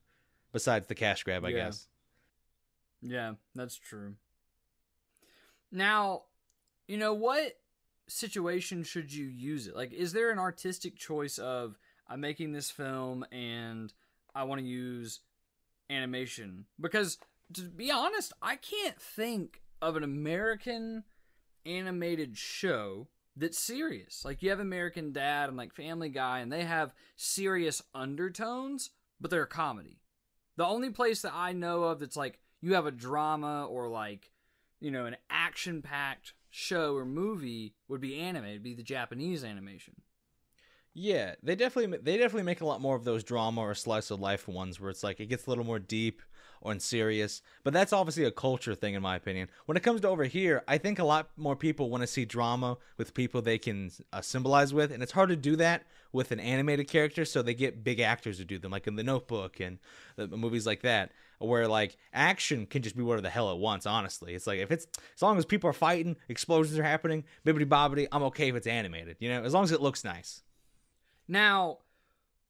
Besides 0.52 0.88
the 0.88 0.96
cash 0.96 1.24
grab, 1.24 1.46
I 1.46 1.52
Yeah. 1.52 1.66
guess. 1.66 1.88
yeah 3.04 3.34
that's 3.56 3.78
true 3.78 4.16
now 5.72 6.24
you 6.88 6.98
know 6.98 7.14
what 7.14 7.58
situation 8.08 8.84
should 8.84 9.14
you 9.14 9.26
use 9.26 9.68
it 9.68 9.76
like 9.76 9.94
is 9.94 10.12
there 10.12 10.32
an 10.32 10.40
artistic 10.40 10.98
choice 10.98 11.38
of 11.38 11.78
i'm 12.10 12.20
making 12.20 12.52
this 12.52 12.70
film 12.72 13.24
and 13.32 13.94
i 14.36 14.44
want 14.44 14.60
to 14.60 14.66
use 14.68 15.22
animation 15.90 16.66
because 16.80 17.18
to 17.54 17.64
be 17.64 17.90
honest 17.92 18.34
i 18.42 18.56
can't 18.56 19.02
think 19.02 19.62
of 19.82 19.96
an 19.96 20.04
american 20.04 21.04
animated 21.66 22.38
show 22.38 23.08
that's 23.40 23.60
serious. 23.60 24.24
Like 24.26 24.44
you 24.44 24.50
have 24.50 24.60
American 24.60 25.12
Dad 25.12 25.50
and 25.50 25.58
like 25.58 25.74
Family 25.74 26.10
Guy, 26.10 26.40
and 26.40 26.52
they 26.52 26.64
have 26.64 26.94
serious 27.16 27.82
undertones, 27.96 28.92
but 29.20 29.32
they're 29.32 29.44
a 29.44 29.48
comedy. 29.48 30.02
The 30.58 30.66
only 30.66 30.90
place 30.90 31.22
that 31.22 31.34
I 31.34 31.54
know 31.54 31.84
of 31.84 32.00
that's 32.00 32.18
like 32.18 32.40
you 32.62 32.74
have 32.74 32.86
a 32.86 32.92
drama 32.92 33.66
or 33.66 33.88
like, 33.88 34.32
you 34.82 34.92
know, 34.92 35.06
an 35.06 35.16
action 35.30 35.82
packed 35.82 36.34
show 36.50 36.96
or 36.96 37.06
movie 37.06 37.76
would 37.88 38.02
be 38.02 38.20
anime. 38.20 38.46
It'd 38.46 38.64
be 38.64 38.74
the 38.74 38.84
Japanese 38.84 39.44
animation. 39.44 40.02
Yeah, 41.02 41.36
they 41.42 41.56
definitely 41.56 41.98
they 42.00 42.18
definitely 42.18 42.44
make 42.44 42.60
a 42.60 42.66
lot 42.66 42.82
more 42.82 42.94
of 42.94 43.06
those 43.06 43.24
drama 43.24 43.62
or 43.62 43.74
slice 43.74 44.12
of 44.12 44.20
life 44.20 44.50
ones 44.50 44.82
where 44.82 44.90
it's 44.90 45.02
like 45.02 45.22
it 45.22 45.28
gets 45.28 45.48
a 45.48 45.50
little 45.50 45.64
more 45.64 45.80
deep 45.80 46.22
or 46.62 46.78
serious. 46.80 47.42
But 47.64 47.72
that's 47.72 47.94
obviously 47.94 48.26
a 48.26 48.32
culture 48.32 48.76
thing, 48.76 48.96
in 48.96 49.02
my 49.02 49.16
opinion. 49.16 49.48
When 49.66 49.78
it 49.78 49.84
comes 49.84 50.02
to 50.02 50.10
over 50.10 50.26
here, 50.26 50.62
I 50.68 50.78
think 50.78 51.00
a 51.00 51.06
lot 51.06 51.30
more 51.38 51.56
people 51.56 51.90
want 51.90 52.02
to 52.02 52.08
see 52.08 52.26
drama 52.26 52.78
with 52.98 53.14
people 53.14 53.42
they 53.42 53.58
can 53.58 53.92
uh, 54.12 54.20
symbolize 54.20 54.74
with, 54.74 54.92
and 54.92 55.02
it's 55.02 55.14
hard 55.14 55.30
to 55.30 55.38
do 55.38 55.56
that 55.56 55.86
with 56.12 56.34
an 56.34 56.42
animated 56.42 56.90
character. 56.90 57.24
So 57.24 57.42
they 57.42 57.54
get 57.54 57.82
big 57.82 58.02
actors 58.02 58.36
to 58.40 58.44
do 58.44 58.60
them, 58.60 58.74
like 58.74 58.86
in 58.86 58.98
The 58.98 59.04
Notebook 59.04 59.62
and 59.62 59.80
the 60.18 60.28
movies 60.28 60.68
like 60.68 60.82
that, 60.82 61.14
where 61.38 61.70
like 61.70 61.96
action 62.14 62.66
can 62.66 62.82
just 62.82 62.98
be 62.98 63.04
whatever 63.04 63.22
the 63.22 63.30
hell 63.30 63.50
it 63.54 63.58
wants. 63.58 63.86
Honestly, 63.86 64.36
it's 64.36 64.48
like 64.48 64.60
if 64.60 64.70
it's 64.70 64.86
as 65.16 65.22
long 65.22 65.38
as 65.38 65.46
people 65.46 65.70
are 65.70 65.74
fighting, 65.74 66.18
explosions 66.28 66.78
are 66.78 66.84
happening, 66.84 67.24
bibbity 67.46 67.66
bobbity, 67.66 68.10
I'm 68.12 68.24
okay 68.24 68.50
if 68.50 68.56
it's 68.56 68.68
animated. 68.68 69.16
You 69.22 69.30
know, 69.30 69.44
as 69.44 69.54
long 69.54 69.64
as 69.64 69.72
it 69.72 69.80
looks 69.80 70.04
nice. 70.04 70.44
Now, 71.30 71.78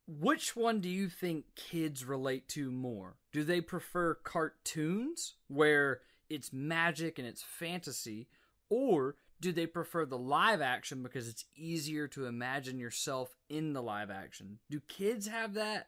which 0.07 0.55
one 0.55 0.79
do 0.79 0.88
you 0.88 1.09
think 1.09 1.43
kids 1.55 2.05
relate 2.05 2.48
to 2.50 2.71
more? 2.71 3.17
Do 3.33 3.43
they 3.43 3.59
prefer 3.59 4.15
cartoons 4.15 5.36
where 5.50 6.00
it's 6.29 6.53
magic 6.53 7.19
and 7.19 7.27
it's 7.27 7.43
fantasy, 7.43 8.29
or 8.69 9.17
do 9.41 9.51
they 9.51 9.67
prefer 9.67 10.05
the 10.05 10.17
live 10.17 10.62
action 10.62 11.03
because 11.03 11.27
it's 11.27 11.43
easier 11.57 12.07
to 12.07 12.25
imagine 12.25 12.79
yourself 12.79 13.36
in 13.50 13.74
the 13.74 13.83
live 13.83 14.09
action? 14.09 14.59
Do 14.71 14.79
kids 14.88 15.27
have 15.27 15.55
that 15.55 15.88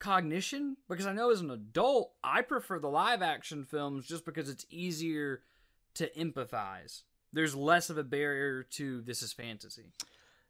cognition? 0.00 0.76
Because 0.88 1.06
I 1.06 1.12
know 1.12 1.30
as 1.30 1.40
an 1.40 1.52
adult, 1.52 2.14
I 2.24 2.42
prefer 2.42 2.80
the 2.80 2.88
live 2.88 3.22
action 3.22 3.64
films 3.64 4.06
just 4.08 4.24
because 4.24 4.48
it's 4.48 4.66
easier 4.70 5.42
to 5.94 6.10
empathize. 6.18 7.02
There's 7.32 7.54
less 7.54 7.90
of 7.90 7.98
a 7.98 8.04
barrier 8.04 8.64
to 8.72 9.02
this 9.02 9.22
is 9.22 9.32
fantasy. 9.32 9.92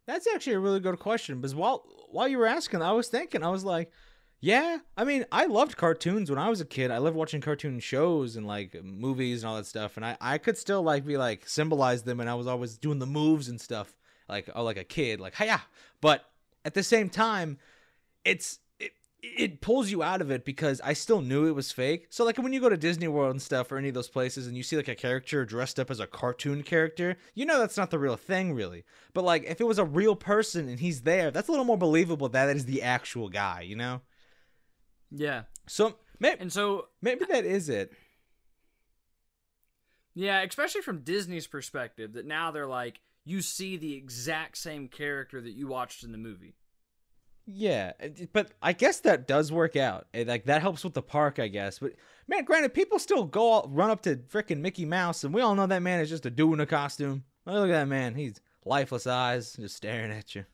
That's 0.08 0.26
actually 0.26 0.54
a 0.54 0.58
really 0.58 0.80
good 0.80 0.98
question 0.98 1.36
because 1.36 1.54
while 1.54 1.84
while 2.10 2.26
you 2.26 2.38
were 2.38 2.46
asking, 2.46 2.80
I 2.80 2.92
was 2.92 3.08
thinking, 3.08 3.44
I 3.44 3.50
was 3.50 3.62
like, 3.62 3.92
yeah, 4.40 4.78
I 4.96 5.04
mean, 5.04 5.26
I 5.30 5.44
loved 5.44 5.76
cartoons 5.76 6.30
when 6.30 6.38
I 6.38 6.48
was 6.48 6.62
a 6.62 6.64
kid. 6.64 6.90
I 6.90 6.96
loved 6.96 7.14
watching 7.14 7.42
cartoon 7.42 7.78
shows 7.78 8.34
and 8.34 8.46
like 8.46 8.82
movies 8.82 9.42
and 9.42 9.50
all 9.50 9.56
that 9.56 9.66
stuff, 9.66 9.98
and 9.98 10.06
I 10.06 10.16
I 10.18 10.38
could 10.38 10.56
still 10.56 10.82
like 10.82 11.04
be 11.04 11.18
like 11.18 11.46
symbolize 11.46 12.04
them, 12.04 12.20
and 12.20 12.30
I 12.30 12.36
was 12.36 12.46
always 12.46 12.78
doing 12.78 13.00
the 13.00 13.06
moves 13.06 13.50
and 13.50 13.60
stuff 13.60 13.94
like 14.30 14.48
oh 14.54 14.64
like 14.64 14.78
a 14.78 14.84
kid 14.84 15.20
like 15.20 15.34
hiya, 15.34 15.60
but 16.00 16.24
at 16.64 16.72
the 16.72 16.82
same 16.82 17.10
time, 17.10 17.58
it's 18.24 18.60
it 19.20 19.60
pulls 19.60 19.90
you 19.90 20.02
out 20.02 20.20
of 20.20 20.30
it 20.30 20.44
because 20.44 20.80
I 20.82 20.92
still 20.92 21.20
knew 21.20 21.46
it 21.46 21.54
was 21.54 21.72
fake. 21.72 22.06
So 22.08 22.24
like 22.24 22.38
when 22.38 22.52
you 22.52 22.60
go 22.60 22.68
to 22.68 22.76
Disney 22.76 23.08
World 23.08 23.32
and 23.32 23.42
stuff 23.42 23.72
or 23.72 23.76
any 23.76 23.88
of 23.88 23.94
those 23.94 24.08
places 24.08 24.46
and 24.46 24.56
you 24.56 24.62
see 24.62 24.76
like 24.76 24.88
a 24.88 24.94
character 24.94 25.44
dressed 25.44 25.80
up 25.80 25.90
as 25.90 25.98
a 25.98 26.06
cartoon 26.06 26.62
character, 26.62 27.16
you 27.34 27.44
know 27.44 27.58
that's 27.58 27.76
not 27.76 27.90
the 27.90 27.98
real 27.98 28.16
thing 28.16 28.54
really. 28.54 28.84
But 29.14 29.24
like 29.24 29.44
if 29.44 29.60
it 29.60 29.66
was 29.66 29.78
a 29.78 29.84
real 29.84 30.14
person 30.14 30.68
and 30.68 30.78
he's 30.78 31.02
there, 31.02 31.30
that's 31.30 31.48
a 31.48 31.50
little 31.50 31.64
more 31.64 31.78
believable 31.78 32.28
that 32.28 32.46
that 32.46 32.56
is 32.56 32.66
the 32.66 32.82
actual 32.82 33.28
guy, 33.28 33.62
you 33.62 33.74
know? 33.74 34.02
Yeah. 35.10 35.42
So 35.66 35.96
maybe, 36.20 36.40
and 36.40 36.52
so 36.52 36.86
maybe 37.02 37.24
that 37.28 37.44
is 37.44 37.68
it. 37.68 37.92
Yeah, 40.14 40.42
especially 40.42 40.82
from 40.82 41.00
Disney's 41.00 41.46
perspective 41.46 42.12
that 42.12 42.26
now 42.26 42.50
they're 42.50 42.66
like 42.66 43.00
you 43.24 43.42
see 43.42 43.76
the 43.76 43.94
exact 43.94 44.56
same 44.56 44.88
character 44.88 45.40
that 45.40 45.52
you 45.52 45.66
watched 45.66 46.04
in 46.04 46.12
the 46.12 46.18
movie. 46.18 46.54
Yeah, 47.50 47.92
but 48.34 48.50
I 48.60 48.74
guess 48.74 49.00
that 49.00 49.26
does 49.26 49.50
work 49.50 49.74
out. 49.74 50.06
like 50.14 50.44
that 50.44 50.60
helps 50.60 50.84
with 50.84 50.92
the 50.92 51.00
park, 51.00 51.38
I 51.38 51.48
guess. 51.48 51.78
But 51.78 51.94
man, 52.26 52.44
granted, 52.44 52.74
people 52.74 52.98
still 52.98 53.24
go 53.24 53.56
out, 53.56 53.74
run 53.74 53.88
up 53.88 54.02
to 54.02 54.16
freaking 54.16 54.58
Mickey 54.60 54.84
Mouse, 54.84 55.24
and 55.24 55.32
we 55.32 55.40
all 55.40 55.54
know 55.54 55.66
that 55.66 55.82
man 55.82 56.00
is 56.00 56.10
just 56.10 56.26
a 56.26 56.30
dude 56.30 56.52
in 56.52 56.60
a 56.60 56.66
costume. 56.66 57.24
Look 57.46 57.70
at 57.70 57.72
that 57.72 57.88
man; 57.88 58.14
he's 58.14 58.42
lifeless 58.66 59.06
eyes, 59.06 59.54
just 59.54 59.76
staring 59.76 60.12
at 60.12 60.34
you. 60.34 60.44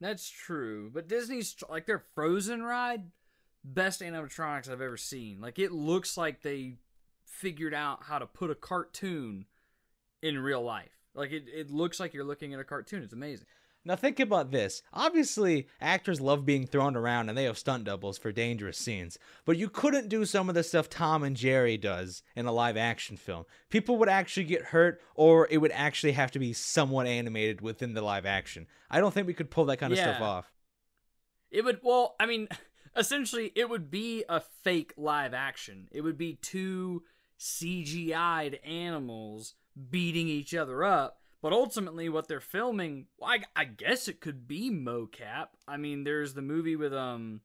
That's 0.00 0.30
true, 0.30 0.90
but 0.92 1.08
Disney's 1.08 1.54
like 1.68 1.84
their 1.84 2.04
Frozen 2.14 2.62
ride, 2.62 3.10
best 3.62 4.00
animatronics 4.00 4.70
I've 4.70 4.80
ever 4.80 4.96
seen. 4.96 5.42
Like 5.42 5.58
it 5.58 5.72
looks 5.72 6.16
like 6.16 6.40
they 6.40 6.76
figured 7.26 7.74
out 7.74 8.04
how 8.04 8.18
to 8.18 8.26
put 8.26 8.50
a 8.50 8.54
cartoon 8.54 9.44
in 10.22 10.38
real 10.38 10.62
life. 10.62 10.96
Like 11.14 11.32
it, 11.32 11.44
it 11.54 11.70
looks 11.70 12.00
like 12.00 12.14
you're 12.14 12.24
looking 12.24 12.54
at 12.54 12.60
a 12.60 12.64
cartoon. 12.64 13.02
It's 13.02 13.12
amazing. 13.12 13.46
Now 13.86 13.94
think 13.94 14.18
about 14.18 14.50
this. 14.50 14.82
Obviously, 14.92 15.68
actors 15.80 16.20
love 16.20 16.44
being 16.44 16.66
thrown 16.66 16.96
around 16.96 17.28
and 17.28 17.38
they 17.38 17.44
have 17.44 17.56
stunt 17.56 17.84
doubles 17.84 18.18
for 18.18 18.32
dangerous 18.32 18.76
scenes. 18.76 19.16
But 19.44 19.58
you 19.58 19.68
couldn't 19.68 20.08
do 20.08 20.24
some 20.24 20.48
of 20.48 20.56
the 20.56 20.64
stuff 20.64 20.90
Tom 20.90 21.22
and 21.22 21.36
Jerry 21.36 21.76
does 21.76 22.24
in 22.34 22.46
a 22.46 22.52
live 22.52 22.76
action 22.76 23.16
film. 23.16 23.44
People 23.70 23.96
would 23.98 24.08
actually 24.08 24.42
get 24.42 24.64
hurt 24.64 25.00
or 25.14 25.46
it 25.52 25.58
would 25.58 25.70
actually 25.70 26.12
have 26.12 26.32
to 26.32 26.40
be 26.40 26.52
somewhat 26.52 27.06
animated 27.06 27.60
within 27.60 27.94
the 27.94 28.02
live 28.02 28.26
action. 28.26 28.66
I 28.90 28.98
don't 28.98 29.14
think 29.14 29.28
we 29.28 29.34
could 29.34 29.52
pull 29.52 29.66
that 29.66 29.76
kind 29.76 29.92
of 29.92 29.98
yeah. 29.98 30.16
stuff 30.16 30.20
off. 30.20 30.52
It 31.52 31.64
would 31.64 31.78
well, 31.84 32.16
I 32.18 32.26
mean, 32.26 32.48
essentially 32.96 33.52
it 33.54 33.70
would 33.70 33.88
be 33.88 34.24
a 34.28 34.40
fake 34.40 34.94
live 34.96 35.32
action. 35.32 35.86
It 35.92 36.00
would 36.00 36.18
be 36.18 36.34
two 36.42 37.04
CGI'd 37.38 38.58
animals 38.64 39.54
beating 39.90 40.26
each 40.26 40.56
other 40.56 40.82
up 40.82 41.20
but 41.46 41.52
ultimately, 41.52 42.08
what 42.08 42.26
they're 42.26 42.40
filming, 42.40 43.06
well, 43.18 43.30
I, 43.30 43.42
I 43.54 43.66
guess 43.66 44.08
it 44.08 44.20
could 44.20 44.48
be 44.48 44.68
mocap. 44.68 45.50
I 45.68 45.76
mean, 45.76 46.02
there's 46.02 46.34
the 46.34 46.42
movie 46.42 46.74
with 46.74 46.92
um 46.92 47.40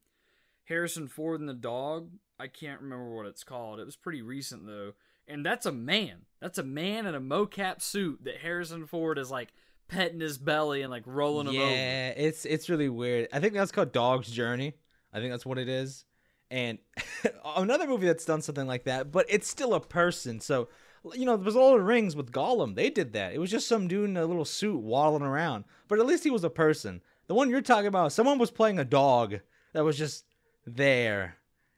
Harrison 0.63 1.07
Ford 1.07 1.39
and 1.39 1.47
the 1.47 1.53
dog. 1.53 2.09
I 2.39 2.47
can't 2.47 2.81
remember 2.81 3.15
what 3.15 3.27
it's 3.27 3.43
called. 3.43 3.79
It 3.79 3.85
was 3.85 3.95
pretty 3.95 4.23
recent 4.23 4.65
though, 4.65 4.93
and 5.27 5.45
that's 5.45 5.67
a 5.67 5.71
man. 5.71 6.25
That's 6.39 6.57
a 6.57 6.63
man 6.63 7.05
in 7.05 7.13
a 7.13 7.21
mocap 7.21 7.79
suit 7.79 8.23
that 8.23 8.37
Harrison 8.37 8.87
Ford 8.87 9.19
is 9.19 9.29
like 9.29 9.53
petting 9.87 10.19
his 10.19 10.39
belly 10.39 10.81
and 10.81 10.89
like 10.89 11.03
rolling 11.05 11.45
him 11.45 11.53
yeah, 11.53 11.61
over. 11.61 11.71
Yeah, 11.71 12.07
it's 12.17 12.43
it's 12.45 12.69
really 12.69 12.89
weird. 12.89 13.27
I 13.31 13.39
think 13.39 13.53
that's 13.53 13.71
called 13.71 13.91
Dog's 13.91 14.31
Journey. 14.31 14.73
I 15.13 15.19
think 15.19 15.31
that's 15.31 15.45
what 15.45 15.59
it 15.59 15.69
is. 15.69 16.05
And 16.49 16.79
another 17.55 17.85
movie 17.85 18.07
that's 18.07 18.25
done 18.25 18.41
something 18.41 18.65
like 18.65 18.85
that, 18.85 19.11
but 19.11 19.27
it's 19.29 19.47
still 19.47 19.75
a 19.75 19.79
person. 19.79 20.39
So 20.39 20.69
you 21.13 21.25
know, 21.25 21.37
there's 21.37 21.55
all 21.55 21.73
the 21.73 21.81
rings 21.81 22.15
with 22.15 22.31
Gollum. 22.31 22.75
They 22.75 22.89
did 22.89 23.13
that. 23.13 23.33
It 23.33 23.39
was 23.39 23.51
just 23.51 23.67
some 23.67 23.87
dude 23.87 24.09
in 24.09 24.17
a 24.17 24.25
little 24.25 24.45
suit 24.45 24.79
waddling 24.79 25.23
around. 25.23 25.65
But 25.87 25.99
at 25.99 26.05
least 26.05 26.23
he 26.23 26.29
was 26.29 26.43
a 26.43 26.49
person. 26.49 27.01
The 27.27 27.33
one 27.33 27.49
you're 27.49 27.61
talking 27.61 27.87
about, 27.87 28.11
someone 28.11 28.37
was 28.37 28.51
playing 28.51 28.79
a 28.79 28.85
dog 28.85 29.39
that 29.73 29.83
was 29.83 29.97
just 29.97 30.25
there. 30.65 31.37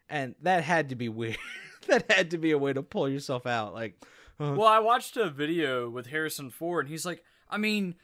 And 0.10 0.36
that 0.42 0.64
had 0.64 0.90
to 0.90 0.96
be 0.96 1.10
weird. 1.10 1.38
that 1.88 2.12
had 2.12 2.32
to 2.32 2.38
be 2.38 2.52
a 2.52 2.58
way 2.58 2.74
to 2.74 2.84
pull 2.84 3.08
yourself 3.08 3.46
out. 3.46 3.74
Like, 3.74 4.04
uh. 4.40 4.54
well, 4.58 4.68
I 4.68 4.80
watched 4.80 5.16
a 5.18 5.30
video 5.30 5.90
with 5.90 6.08
Harrison 6.08 6.50
Ford, 6.50 6.86
and 6.86 6.92
he's 6.92 7.06
like, 7.06 7.24
I 7.50 7.58
mean, 7.58 7.96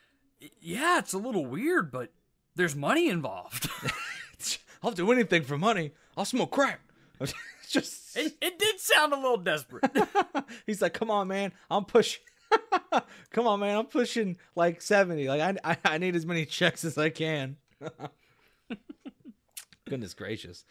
yeah, 0.62 1.00
it's 1.00 1.14
a 1.14 1.18
little 1.18 1.46
weird, 1.46 1.92
but 1.92 2.12
there's 2.56 2.76
money 2.76 3.10
involved. 3.10 3.70
I'll 4.84 4.92
do 4.92 5.12
anything 5.12 5.44
for 5.44 5.58
money. 5.58 5.92
I'll 6.16 6.26
smoke 6.26 6.52
crack. 6.52 6.80
just 7.74 8.18
it, 8.18 8.36
it 8.42 8.58
did 8.58 8.80
sound 8.80 9.14
a 9.14 9.16
little 9.16 9.38
desperate. 9.38 9.86
He's 10.66 10.82
like, 10.82 10.94
"Come 10.94 11.12
on, 11.12 11.28
man, 11.28 11.54
I'm 11.70 11.86
pushing. 11.86 12.22
Come 13.30 13.46
on, 13.46 13.60
man, 13.60 13.78
I'm 13.78 13.86
pushing 13.86 14.38
like 14.56 14.82
70. 14.82 15.28
Like 15.28 15.42
I, 15.42 15.56
I, 15.72 15.78
I 15.86 15.98
need 16.00 16.16
as 16.16 16.26
many 16.26 16.46
checks 16.46 16.84
as 16.84 16.98
I 16.98 17.10
can." 17.10 17.58
Goodness 19.86 20.16
gracious. 20.16 20.66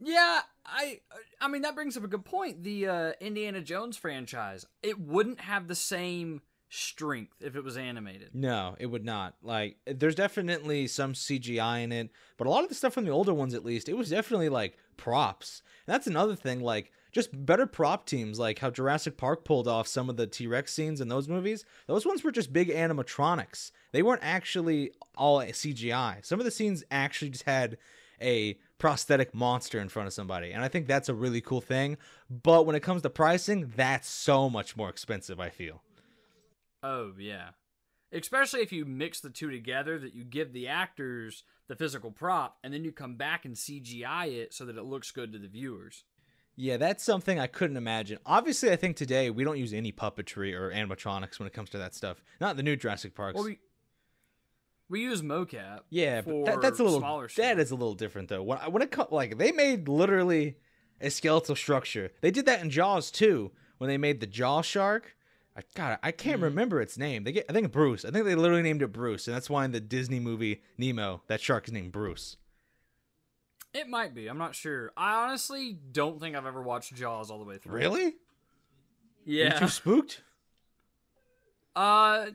Yeah, 0.00 0.40
I 0.66 1.00
I 1.40 1.46
mean 1.46 1.62
that 1.62 1.76
brings 1.76 1.96
up 1.96 2.02
a 2.02 2.08
good 2.08 2.24
point. 2.24 2.64
The 2.64 2.88
uh, 2.88 3.12
Indiana 3.20 3.60
Jones 3.60 3.96
franchise, 3.96 4.66
it 4.82 4.98
wouldn't 4.98 5.40
have 5.40 5.68
the 5.68 5.76
same 5.76 6.42
strength 6.74 7.34
if 7.42 7.54
it 7.54 7.62
was 7.62 7.76
animated. 7.76 8.30
No, 8.32 8.74
it 8.78 8.86
would 8.86 9.04
not. 9.04 9.34
Like 9.42 9.76
there's 9.86 10.14
definitely 10.14 10.86
some 10.86 11.12
CGI 11.12 11.82
in 11.82 11.92
it, 11.92 12.10
but 12.38 12.46
a 12.46 12.50
lot 12.50 12.62
of 12.62 12.70
the 12.70 12.74
stuff 12.74 12.94
from 12.94 13.04
the 13.04 13.10
older 13.10 13.34
ones 13.34 13.52
at 13.52 13.64
least, 13.64 13.90
it 13.90 13.96
was 13.96 14.08
definitely 14.08 14.48
like 14.48 14.78
props. 14.96 15.62
And 15.86 15.92
that's 15.92 16.06
another 16.06 16.34
thing 16.34 16.60
like 16.60 16.90
just 17.12 17.28
better 17.44 17.66
prop 17.66 18.06
teams 18.06 18.38
like 18.38 18.58
how 18.58 18.70
Jurassic 18.70 19.18
Park 19.18 19.44
pulled 19.44 19.68
off 19.68 19.86
some 19.86 20.08
of 20.08 20.16
the 20.16 20.26
T-Rex 20.26 20.72
scenes 20.72 21.02
in 21.02 21.08
those 21.08 21.28
movies. 21.28 21.66
Those 21.88 22.06
ones 22.06 22.24
were 22.24 22.32
just 22.32 22.54
big 22.54 22.70
animatronics. 22.70 23.70
They 23.92 24.02
weren't 24.02 24.24
actually 24.24 24.92
all 25.14 25.40
CGI. 25.42 26.24
Some 26.24 26.40
of 26.40 26.46
the 26.46 26.50
scenes 26.50 26.84
actually 26.90 27.32
just 27.32 27.44
had 27.44 27.76
a 28.18 28.58
prosthetic 28.78 29.34
monster 29.34 29.78
in 29.78 29.90
front 29.90 30.06
of 30.06 30.14
somebody. 30.14 30.52
And 30.52 30.64
I 30.64 30.68
think 30.68 30.86
that's 30.86 31.10
a 31.10 31.14
really 31.14 31.42
cool 31.42 31.60
thing. 31.60 31.98
But 32.30 32.64
when 32.64 32.76
it 32.76 32.80
comes 32.80 33.02
to 33.02 33.10
pricing, 33.10 33.70
that's 33.76 34.08
so 34.08 34.48
much 34.48 34.74
more 34.74 34.88
expensive, 34.88 35.38
I 35.38 35.50
feel. 35.50 35.82
Oh, 36.82 37.12
yeah. 37.18 37.50
Especially 38.12 38.60
if 38.60 38.72
you 38.72 38.84
mix 38.84 39.20
the 39.20 39.30
two 39.30 39.50
together, 39.50 39.98
that 39.98 40.14
you 40.14 40.24
give 40.24 40.52
the 40.52 40.68
actors 40.68 41.44
the 41.68 41.76
physical 41.76 42.10
prop 42.10 42.58
and 42.62 42.74
then 42.74 42.84
you 42.84 42.92
come 42.92 43.16
back 43.16 43.44
and 43.44 43.54
CGI 43.54 44.32
it 44.32 44.52
so 44.52 44.64
that 44.66 44.76
it 44.76 44.84
looks 44.84 45.10
good 45.10 45.32
to 45.32 45.38
the 45.38 45.48
viewers. 45.48 46.04
Yeah, 46.54 46.76
that's 46.76 47.02
something 47.02 47.38
I 47.38 47.46
couldn't 47.46 47.78
imagine. 47.78 48.18
Obviously, 48.26 48.70
I 48.70 48.76
think 48.76 48.96
today 48.96 49.30
we 49.30 49.42
don't 49.42 49.58
use 49.58 49.72
any 49.72 49.90
puppetry 49.90 50.52
or 50.52 50.70
animatronics 50.70 51.38
when 51.38 51.46
it 51.46 51.54
comes 51.54 51.70
to 51.70 51.78
that 51.78 51.94
stuff. 51.94 52.22
Not 52.40 52.56
the 52.56 52.62
new 52.62 52.76
Jurassic 52.76 53.14
Parks. 53.14 53.36
Well, 53.36 53.44
we 53.44 53.58
we 54.90 55.00
use 55.00 55.22
mocap. 55.22 55.80
yeah, 55.88 56.20
but 56.20 56.44
that, 56.44 56.60
that's 56.60 56.78
a 56.78 56.84
little 56.84 56.98
smaller. 56.98 57.28
that 57.28 57.32
stuff. 57.32 57.58
is 57.58 57.70
a 57.70 57.74
little 57.74 57.94
different 57.94 58.28
though. 58.28 58.42
When 58.42 58.58
when 58.70 58.82
it 58.82 58.90
co- 58.90 59.08
like 59.10 59.38
they 59.38 59.50
made 59.50 59.88
literally 59.88 60.56
a 61.00 61.10
skeletal 61.10 61.56
structure. 61.56 62.12
They 62.20 62.30
did 62.30 62.46
that 62.46 62.60
in 62.60 62.70
Jaws 62.70 63.10
too 63.10 63.50
when 63.78 63.88
they 63.88 63.98
made 63.98 64.20
the 64.20 64.26
jaw 64.26 64.62
shark. 64.62 65.16
I 65.56 65.62
God, 65.74 65.98
I 66.02 66.12
can't 66.12 66.40
Mhm. 66.40 66.44
remember 66.44 66.80
its 66.80 66.96
name. 66.96 67.24
They 67.24 67.32
get 67.32 67.46
I 67.48 67.52
think 67.52 67.70
Bruce. 67.72 68.04
I 68.04 68.10
think 68.10 68.24
they 68.24 68.34
literally 68.34 68.62
named 68.62 68.82
it 68.82 68.88
Bruce, 68.92 69.26
and 69.28 69.34
that's 69.36 69.50
why 69.50 69.64
in 69.64 69.72
the 69.72 69.80
Disney 69.80 70.18
movie 70.20 70.62
Nemo, 70.78 71.22
that 71.26 71.40
shark 71.40 71.66
is 71.66 71.72
named 71.72 71.92
Bruce. 71.92 72.36
It 73.74 73.88
might 73.88 74.14
be. 74.14 74.28
I'm 74.28 74.38
not 74.38 74.54
sure. 74.54 74.92
I 74.96 75.14
honestly 75.24 75.72
don't 75.92 76.20
think 76.20 76.36
I've 76.36 76.44
ever 76.46 76.62
watched 76.62 76.94
Jaws 76.94 77.30
all 77.30 77.38
the 77.38 77.44
way 77.44 77.58
through. 77.58 77.72
Really? 77.74 78.16
Yeah. 79.24 79.54
you 79.54 79.60
too 79.60 79.68
spooked? 79.68 80.22
Uh, 81.74 82.26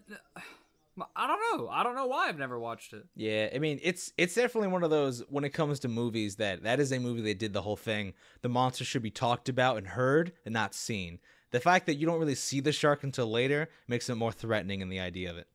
I 1.15 1.27
don't 1.27 1.59
know. 1.59 1.69
I 1.69 1.83
don't 1.83 1.93
know 1.95 2.07
why 2.07 2.27
I've 2.27 2.39
never 2.39 2.57
watched 2.57 2.93
it. 2.93 3.05
Yeah, 3.15 3.49
I 3.53 3.59
mean 3.59 3.79
it's 3.83 4.11
it's 4.17 4.33
definitely 4.33 4.69
one 4.69 4.83
of 4.83 4.89
those 4.89 5.19
when 5.29 5.43
it 5.43 5.49
comes 5.51 5.79
to 5.81 5.87
movies 5.87 6.37
that 6.37 6.63
that 6.63 6.79
is 6.79 6.91
a 6.91 6.99
movie 6.99 7.21
that 7.21 7.37
did 7.37 7.53
the 7.53 7.61
whole 7.61 7.75
thing. 7.75 8.13
The 8.41 8.49
monster 8.49 8.83
should 8.83 9.03
be 9.03 9.11
talked 9.11 9.47
about 9.47 9.77
and 9.77 9.87
heard 9.89 10.33
and 10.43 10.53
not 10.53 10.73
seen. 10.73 11.19
The 11.51 11.59
fact 11.59 11.85
that 11.85 11.95
you 11.95 12.05
don't 12.05 12.19
really 12.19 12.35
see 12.35 12.59
the 12.59 12.71
shark 12.71 13.03
until 13.03 13.29
later 13.29 13.69
makes 13.87 14.09
it 14.09 14.15
more 14.15 14.31
threatening 14.31 14.81
in 14.81 14.89
the 14.89 14.99
idea 14.99 15.29
of 15.29 15.37
it. 15.37 15.47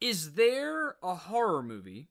Is 0.00 0.32
there 0.34 0.96
a 1.02 1.14
horror 1.14 1.62
movie 1.62 2.08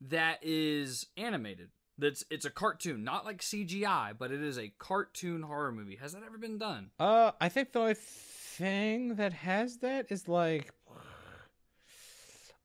that 0.00 0.38
is 0.42 1.06
animated? 1.16 1.70
That's 1.98 2.24
it's 2.30 2.44
a 2.44 2.50
cartoon, 2.50 3.04
not 3.04 3.24
like 3.24 3.40
CGI, 3.40 4.14
but 4.18 4.30
it 4.30 4.42
is 4.42 4.58
a 4.58 4.72
cartoon 4.78 5.42
horror 5.42 5.72
movie. 5.72 5.96
Has 5.96 6.12
that 6.12 6.22
ever 6.24 6.38
been 6.38 6.56
done? 6.56 6.90
Uh, 6.98 7.32
I 7.40 7.48
think 7.48 7.72
the 7.72 7.80
only 7.80 7.94
thing 7.94 9.16
that 9.16 9.32
has 9.32 9.78
that 9.78 10.06
is 10.10 10.28
like, 10.28 10.72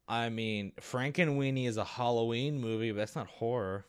I 0.07 0.29
mean, 0.29 0.73
Frankenweenie 0.79 1.67
is 1.67 1.77
a 1.77 1.83
Halloween 1.83 2.59
movie, 2.61 2.91
but 2.91 2.99
that's 2.99 3.15
not 3.15 3.27
horror. 3.27 3.85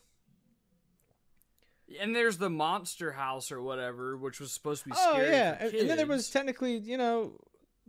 And 2.01 2.15
there's 2.15 2.37
the 2.37 2.49
Monster 2.49 3.13
House 3.13 3.51
or 3.51 3.61
whatever, 3.61 4.17
which 4.17 4.39
was 4.39 4.51
supposed 4.51 4.83
to 4.83 4.89
be 4.89 4.95
Oh 4.97 5.13
scary. 5.13 5.29
yeah, 5.31 5.57
and 5.63 5.89
then 5.89 5.97
there 5.97 6.05
was 6.05 6.29
technically, 6.29 6.77
you 6.77 6.97
know, 6.97 7.33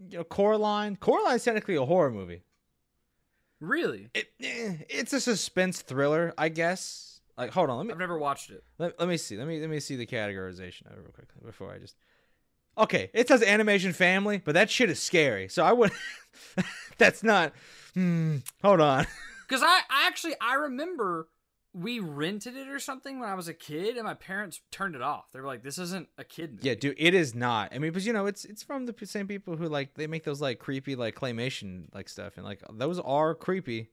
you 0.09 0.19
know, 0.19 0.25
Coraline. 0.25 0.97
Coraline's 0.97 1.45
technically 1.45 1.75
a 1.77 1.85
horror 1.85 2.11
movie. 2.11 2.43
really. 3.61 4.09
It, 4.15 4.29
eh, 4.43 4.77
it's 4.89 5.13
a 5.13 5.21
suspense 5.21 5.83
thriller, 5.83 6.33
I 6.39 6.49
guess. 6.49 7.21
Like, 7.37 7.53
hold 7.53 7.71
on, 7.71 7.77
let 7.79 7.87
me 7.87 7.93
I've 7.93 7.99
never 7.99 8.19
watched 8.19 8.51
it. 8.51 8.65
let, 8.79 8.99
let 8.99 9.09
me 9.09 9.17
see. 9.17 9.37
Let 9.37 9.47
me 9.47 9.61
let 9.61 9.71
me 9.71 9.81
see 9.81 9.97
the 9.97 10.07
categorization 10.07 10.87
of 10.87 10.99
it 10.99 11.03
real 11.03 11.13
quick 11.13 11.29
before 11.45 11.73
I 11.73 11.79
just. 11.79 11.97
Okay, 12.77 13.11
it 13.13 13.27
says 13.27 13.43
animation 13.43 13.93
family, 13.93 14.41
but 14.45 14.55
that 14.55 14.71
shit 14.71 14.91
is 14.91 15.01
scary. 15.01 15.49
So 15.49 15.65
I 15.65 15.73
would. 15.73 15.91
that's 16.99 17.23
not. 17.25 17.53
Hmm. 17.95 18.39
Hold 18.63 18.81
on. 18.81 19.07
Because 19.49 19.63
I, 19.63 19.81
I 19.89 20.07
actually 20.07 20.35
I 20.43 20.57
remember 20.57 21.27
we 21.79 22.01
rented 22.01 22.57
it 22.57 22.69
or 22.69 22.79
something 22.79 23.21
when 23.21 23.29
I 23.29 23.35
was 23.35 23.47
a 23.49 23.55
kid, 23.55 23.97
and 23.97 24.05
my 24.05 24.15
parents 24.15 24.61
turned 24.71 24.95
it 24.95 25.03
off. 25.03 25.31
They 25.33 25.41
were 25.41 25.47
like, 25.47 25.63
"This 25.63 25.79
isn't 25.79 26.09
a 26.19 26.25
kid 26.25 26.53
movie." 26.53 26.69
Yeah, 26.69 26.75
dude, 26.75 26.97
it 26.99 27.15
is 27.15 27.35
not. 27.35 27.73
I 27.75 27.79
mean, 27.79 27.93
but 27.93 28.03
you 28.05 28.13
know, 28.13 28.27
it's 28.27 28.45
it's 28.45 28.63
from 28.63 28.87
the 28.87 28.95
same 29.07 29.29
people 29.29 29.57
who 29.57 29.69
like 29.69 29.95
they 29.95 30.07
make 30.07 30.25
those 30.25 30.41
like 30.41 30.59
creepy 30.59 30.97
like 30.97 31.15
claymation 31.15 31.85
like 31.95 32.09
stuff, 32.09 32.37
and 32.37 32.45
like 32.45 32.63
those 32.73 32.99
are 33.01 33.35
creepy. 33.35 33.91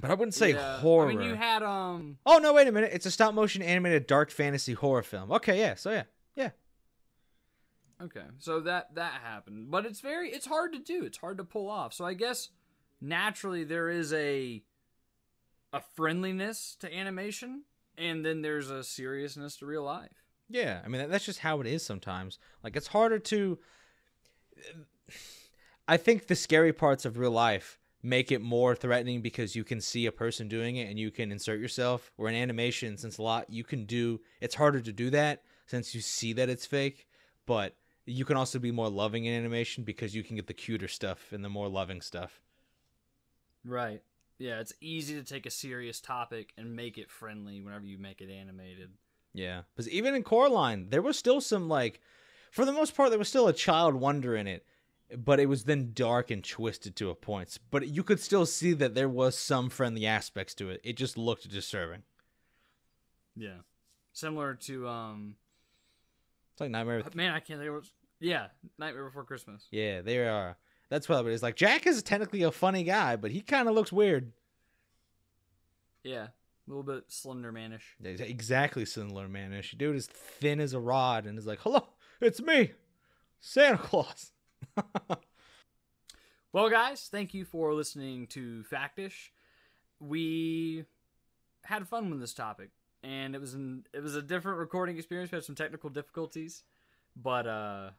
But 0.00 0.10
I 0.10 0.14
wouldn't 0.14 0.34
say 0.34 0.52
Yeah. 0.52 0.78
horror. 0.78 1.10
I 1.10 1.14
mean, 1.14 1.28
you 1.28 1.34
had 1.34 1.62
um. 1.62 2.18
oh 2.24 2.38
no, 2.38 2.52
wait 2.54 2.68
a 2.68 2.72
minute! 2.72 2.90
It's 2.92 3.06
a 3.06 3.10
stop 3.10 3.34
motion 3.34 3.60
animated 3.62 4.06
dark 4.06 4.30
fantasy 4.30 4.72
horror 4.74 5.02
film. 5.02 5.32
Okay, 5.32 5.58
yeah, 5.58 5.74
so 5.74 5.90
yeah, 5.90 6.04
yeah. 6.36 6.50
Okay, 8.00 8.24
so 8.38 8.60
that 8.60 8.94
that 8.94 9.20
happened, 9.22 9.70
but 9.70 9.84
it's 9.84 10.00
very 10.00 10.30
it's 10.30 10.46
hard 10.46 10.72
to 10.72 10.78
do. 10.78 11.04
It's 11.04 11.18
hard 11.18 11.38
to 11.38 11.44
pull 11.44 11.68
off. 11.68 11.92
So 11.92 12.04
I 12.06 12.14
guess 12.14 12.48
naturally 13.00 13.64
there 13.64 13.90
is 13.90 14.12
a 14.12 14.62
a 15.72 15.80
friendliness 15.80 16.76
to 16.80 16.94
animation, 16.94 17.64
and 17.96 18.24
then 18.24 18.42
there's 18.42 18.70
a 18.70 18.82
seriousness 18.82 19.56
to 19.56 19.66
real 19.66 19.84
life. 19.84 20.24
Yeah, 20.48 20.80
I 20.84 20.88
mean 20.88 21.08
that's 21.08 21.24
just 21.24 21.38
how 21.40 21.60
it 21.60 21.66
is 21.66 21.84
sometimes. 21.84 22.38
Like 22.64 22.76
it's 22.76 22.88
harder 22.88 23.18
to 23.18 23.58
I 25.86 25.96
think 25.96 26.26
the 26.26 26.36
scary 26.36 26.72
parts 26.72 27.04
of 27.04 27.18
real 27.18 27.30
life 27.30 27.78
make 28.02 28.32
it 28.32 28.40
more 28.40 28.74
threatening 28.74 29.20
because 29.20 29.54
you 29.54 29.62
can 29.62 29.80
see 29.80 30.06
a 30.06 30.12
person 30.12 30.48
doing 30.48 30.76
it 30.76 30.88
and 30.88 30.98
you 30.98 31.10
can 31.10 31.30
insert 31.30 31.60
yourself. 31.60 32.10
Where 32.16 32.30
in 32.30 32.34
animation, 32.34 32.96
since 32.96 33.18
a 33.18 33.22
lot 33.22 33.50
you 33.50 33.64
can 33.64 33.84
do 33.84 34.20
it's 34.40 34.54
harder 34.54 34.80
to 34.80 34.92
do 34.92 35.10
that 35.10 35.42
since 35.66 35.94
you 35.94 36.00
see 36.00 36.32
that 36.32 36.48
it's 36.48 36.66
fake, 36.66 37.06
but 37.46 37.76
you 38.06 38.24
can 38.24 38.36
also 38.36 38.58
be 38.58 38.72
more 38.72 38.88
loving 38.88 39.26
in 39.26 39.34
animation 39.34 39.84
because 39.84 40.16
you 40.16 40.24
can 40.24 40.34
get 40.34 40.48
the 40.48 40.54
cuter 40.54 40.88
stuff 40.88 41.32
and 41.32 41.44
the 41.44 41.48
more 41.48 41.68
loving 41.68 42.00
stuff. 42.00 42.40
Right. 43.64 44.02
Yeah, 44.40 44.58
it's 44.60 44.72
easy 44.80 45.14
to 45.16 45.22
take 45.22 45.44
a 45.44 45.50
serious 45.50 46.00
topic 46.00 46.54
and 46.56 46.74
make 46.74 46.96
it 46.96 47.10
friendly 47.10 47.60
whenever 47.60 47.84
you 47.84 47.98
make 47.98 48.22
it 48.22 48.30
animated. 48.30 48.88
Yeah, 49.34 49.62
because 49.76 49.86
even 49.90 50.14
in 50.14 50.22
Coraline, 50.22 50.88
there 50.88 51.02
was 51.02 51.18
still 51.18 51.42
some 51.42 51.68
like, 51.68 52.00
for 52.50 52.64
the 52.64 52.72
most 52.72 52.96
part, 52.96 53.10
there 53.10 53.18
was 53.18 53.28
still 53.28 53.48
a 53.48 53.52
child 53.52 53.94
wonder 53.94 54.34
in 54.34 54.46
it, 54.46 54.64
but 55.14 55.40
it 55.40 55.46
was 55.46 55.64
then 55.64 55.90
dark 55.92 56.30
and 56.30 56.42
twisted 56.42 56.96
to 56.96 57.10
a 57.10 57.14
point. 57.14 57.58
But 57.70 57.88
you 57.88 58.02
could 58.02 58.18
still 58.18 58.46
see 58.46 58.72
that 58.72 58.94
there 58.94 59.10
was 59.10 59.36
some 59.36 59.68
friendly 59.68 60.06
aspects 60.06 60.54
to 60.54 60.70
it. 60.70 60.80
It 60.82 60.96
just 60.96 61.18
looked 61.18 61.46
disturbing. 61.50 62.02
Yeah. 63.36 63.58
Similar 64.14 64.54
to 64.54 64.88
um 64.88 65.36
It's 66.52 66.62
like 66.62 66.70
Nightmare. 66.70 67.02
man, 67.14 67.32
I 67.32 67.40
can't 67.40 67.60
think 67.60 67.68
of 67.68 67.74
what 67.74 67.84
yeah, 68.20 68.46
Nightmare 68.78 69.04
Before 69.04 69.24
Christmas. 69.24 69.66
Yeah, 69.70 70.00
they 70.00 70.26
are. 70.26 70.56
That's 70.90 71.08
what 71.08 71.24
it 71.24 71.32
is. 71.32 71.42
Like 71.42 71.56
Jack 71.56 71.86
is 71.86 72.02
technically 72.02 72.42
a 72.42 72.50
funny 72.50 72.84
guy, 72.84 73.16
but 73.16 73.30
he 73.30 73.40
kind 73.40 73.68
of 73.68 73.74
looks 73.74 73.92
weird. 73.92 74.32
Yeah. 76.04 76.24
A 76.24 76.30
little 76.66 76.82
bit 76.82 77.04
slender 77.08 77.52
manish. 77.52 77.82
Exactly 78.04 78.84
similar, 78.84 79.28
manish. 79.28 79.76
Dude 79.76 79.96
is 79.96 80.06
thin 80.06 80.60
as 80.60 80.74
a 80.74 80.80
rod 80.80 81.26
and 81.26 81.38
is 81.38 81.46
like, 81.46 81.60
"Hello, 81.60 81.88
it's 82.20 82.40
me, 82.40 82.72
Santa 83.40 83.78
Claus." 83.78 84.32
Well, 86.52 86.68
guys, 86.68 87.08
thank 87.08 87.32
you 87.32 87.44
for 87.44 87.72
listening 87.74 88.26
to 88.28 88.64
Factish. 88.64 89.30
We 90.00 90.84
had 91.62 91.86
fun 91.86 92.10
with 92.10 92.18
this 92.18 92.34
topic, 92.34 92.70
and 93.04 93.36
it 93.36 93.40
was 93.40 93.54
an 93.54 93.86
it 93.94 94.02
was 94.02 94.16
a 94.16 94.22
different 94.22 94.58
recording 94.58 94.96
experience. 94.96 95.30
We 95.30 95.36
had 95.36 95.44
some 95.44 95.54
technical 95.54 95.90
difficulties, 95.90 96.64
but 97.14 97.46
uh, 97.46 97.90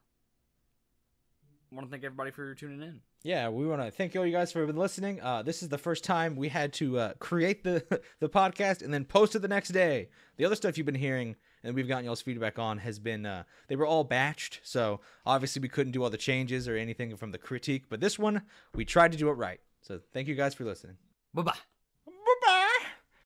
want 1.72 1.88
to 1.88 1.92
thank 1.92 2.04
everybody 2.04 2.32
for 2.32 2.54
tuning 2.54 2.82
in. 2.82 3.00
yeah, 3.24 3.48
we 3.50 3.66
want 3.66 3.82
to 3.82 3.92
thank 3.92 4.16
all 4.16 4.26
you 4.26 4.32
guys 4.32 4.52
for 4.52 4.66
been 4.66 4.76
listening. 4.76 5.22
Uh, 5.22 5.42
this 5.42 5.64
is 5.64 5.70
the 5.70 5.78
first 5.78 6.04
time 6.04 6.36
we 6.36 6.50
had 6.50 6.74
to 6.74 7.00
uh, 7.00 7.14
create 7.20 7.64
the 7.64 8.02
the 8.20 8.30
podcast 8.30 8.84
and 8.84 8.94
then 8.94 9.06
post 9.06 9.36
it 9.36 9.40
the 9.40 9.48
next 9.48 9.70
day. 9.70 10.10
The 10.38 10.46
other 10.46 10.56
stuff 10.56 10.78
you've 10.78 10.86
been 10.86 10.96
hearing 10.96 11.36
and 11.64 11.76
we've 11.76 11.88
gotten 11.88 12.06
y'all's 12.06 12.22
feedback 12.22 12.60
on 12.60 12.80
has 12.80 13.00
been 13.00 13.26
uh, 13.26 13.44
they 13.68 13.76
were 13.76 13.86
all 13.86 14.06
batched, 14.06 14.60
so 14.64 15.00
obviously 15.26 15.62
we 15.62 15.70
couldn't 15.70 15.94
do 15.94 16.04
all 16.04 16.10
the 16.10 16.18
changes 16.18 16.68
or 16.68 16.76
anything 16.76 17.16
from 17.16 17.32
the 17.32 17.38
critique. 17.38 17.86
But 17.90 18.02
this 18.02 18.20
one, 18.20 18.42
we 18.76 18.86
tried 18.86 19.12
to 19.14 19.18
do 19.18 19.30
it 19.30 19.34
right. 19.34 19.60
So 19.82 20.00
thank 20.14 20.28
you 20.28 20.36
guys 20.36 20.54
for 20.54 20.66
listening. 20.66 20.98
Bye 21.34 21.44
bye. 21.44 21.58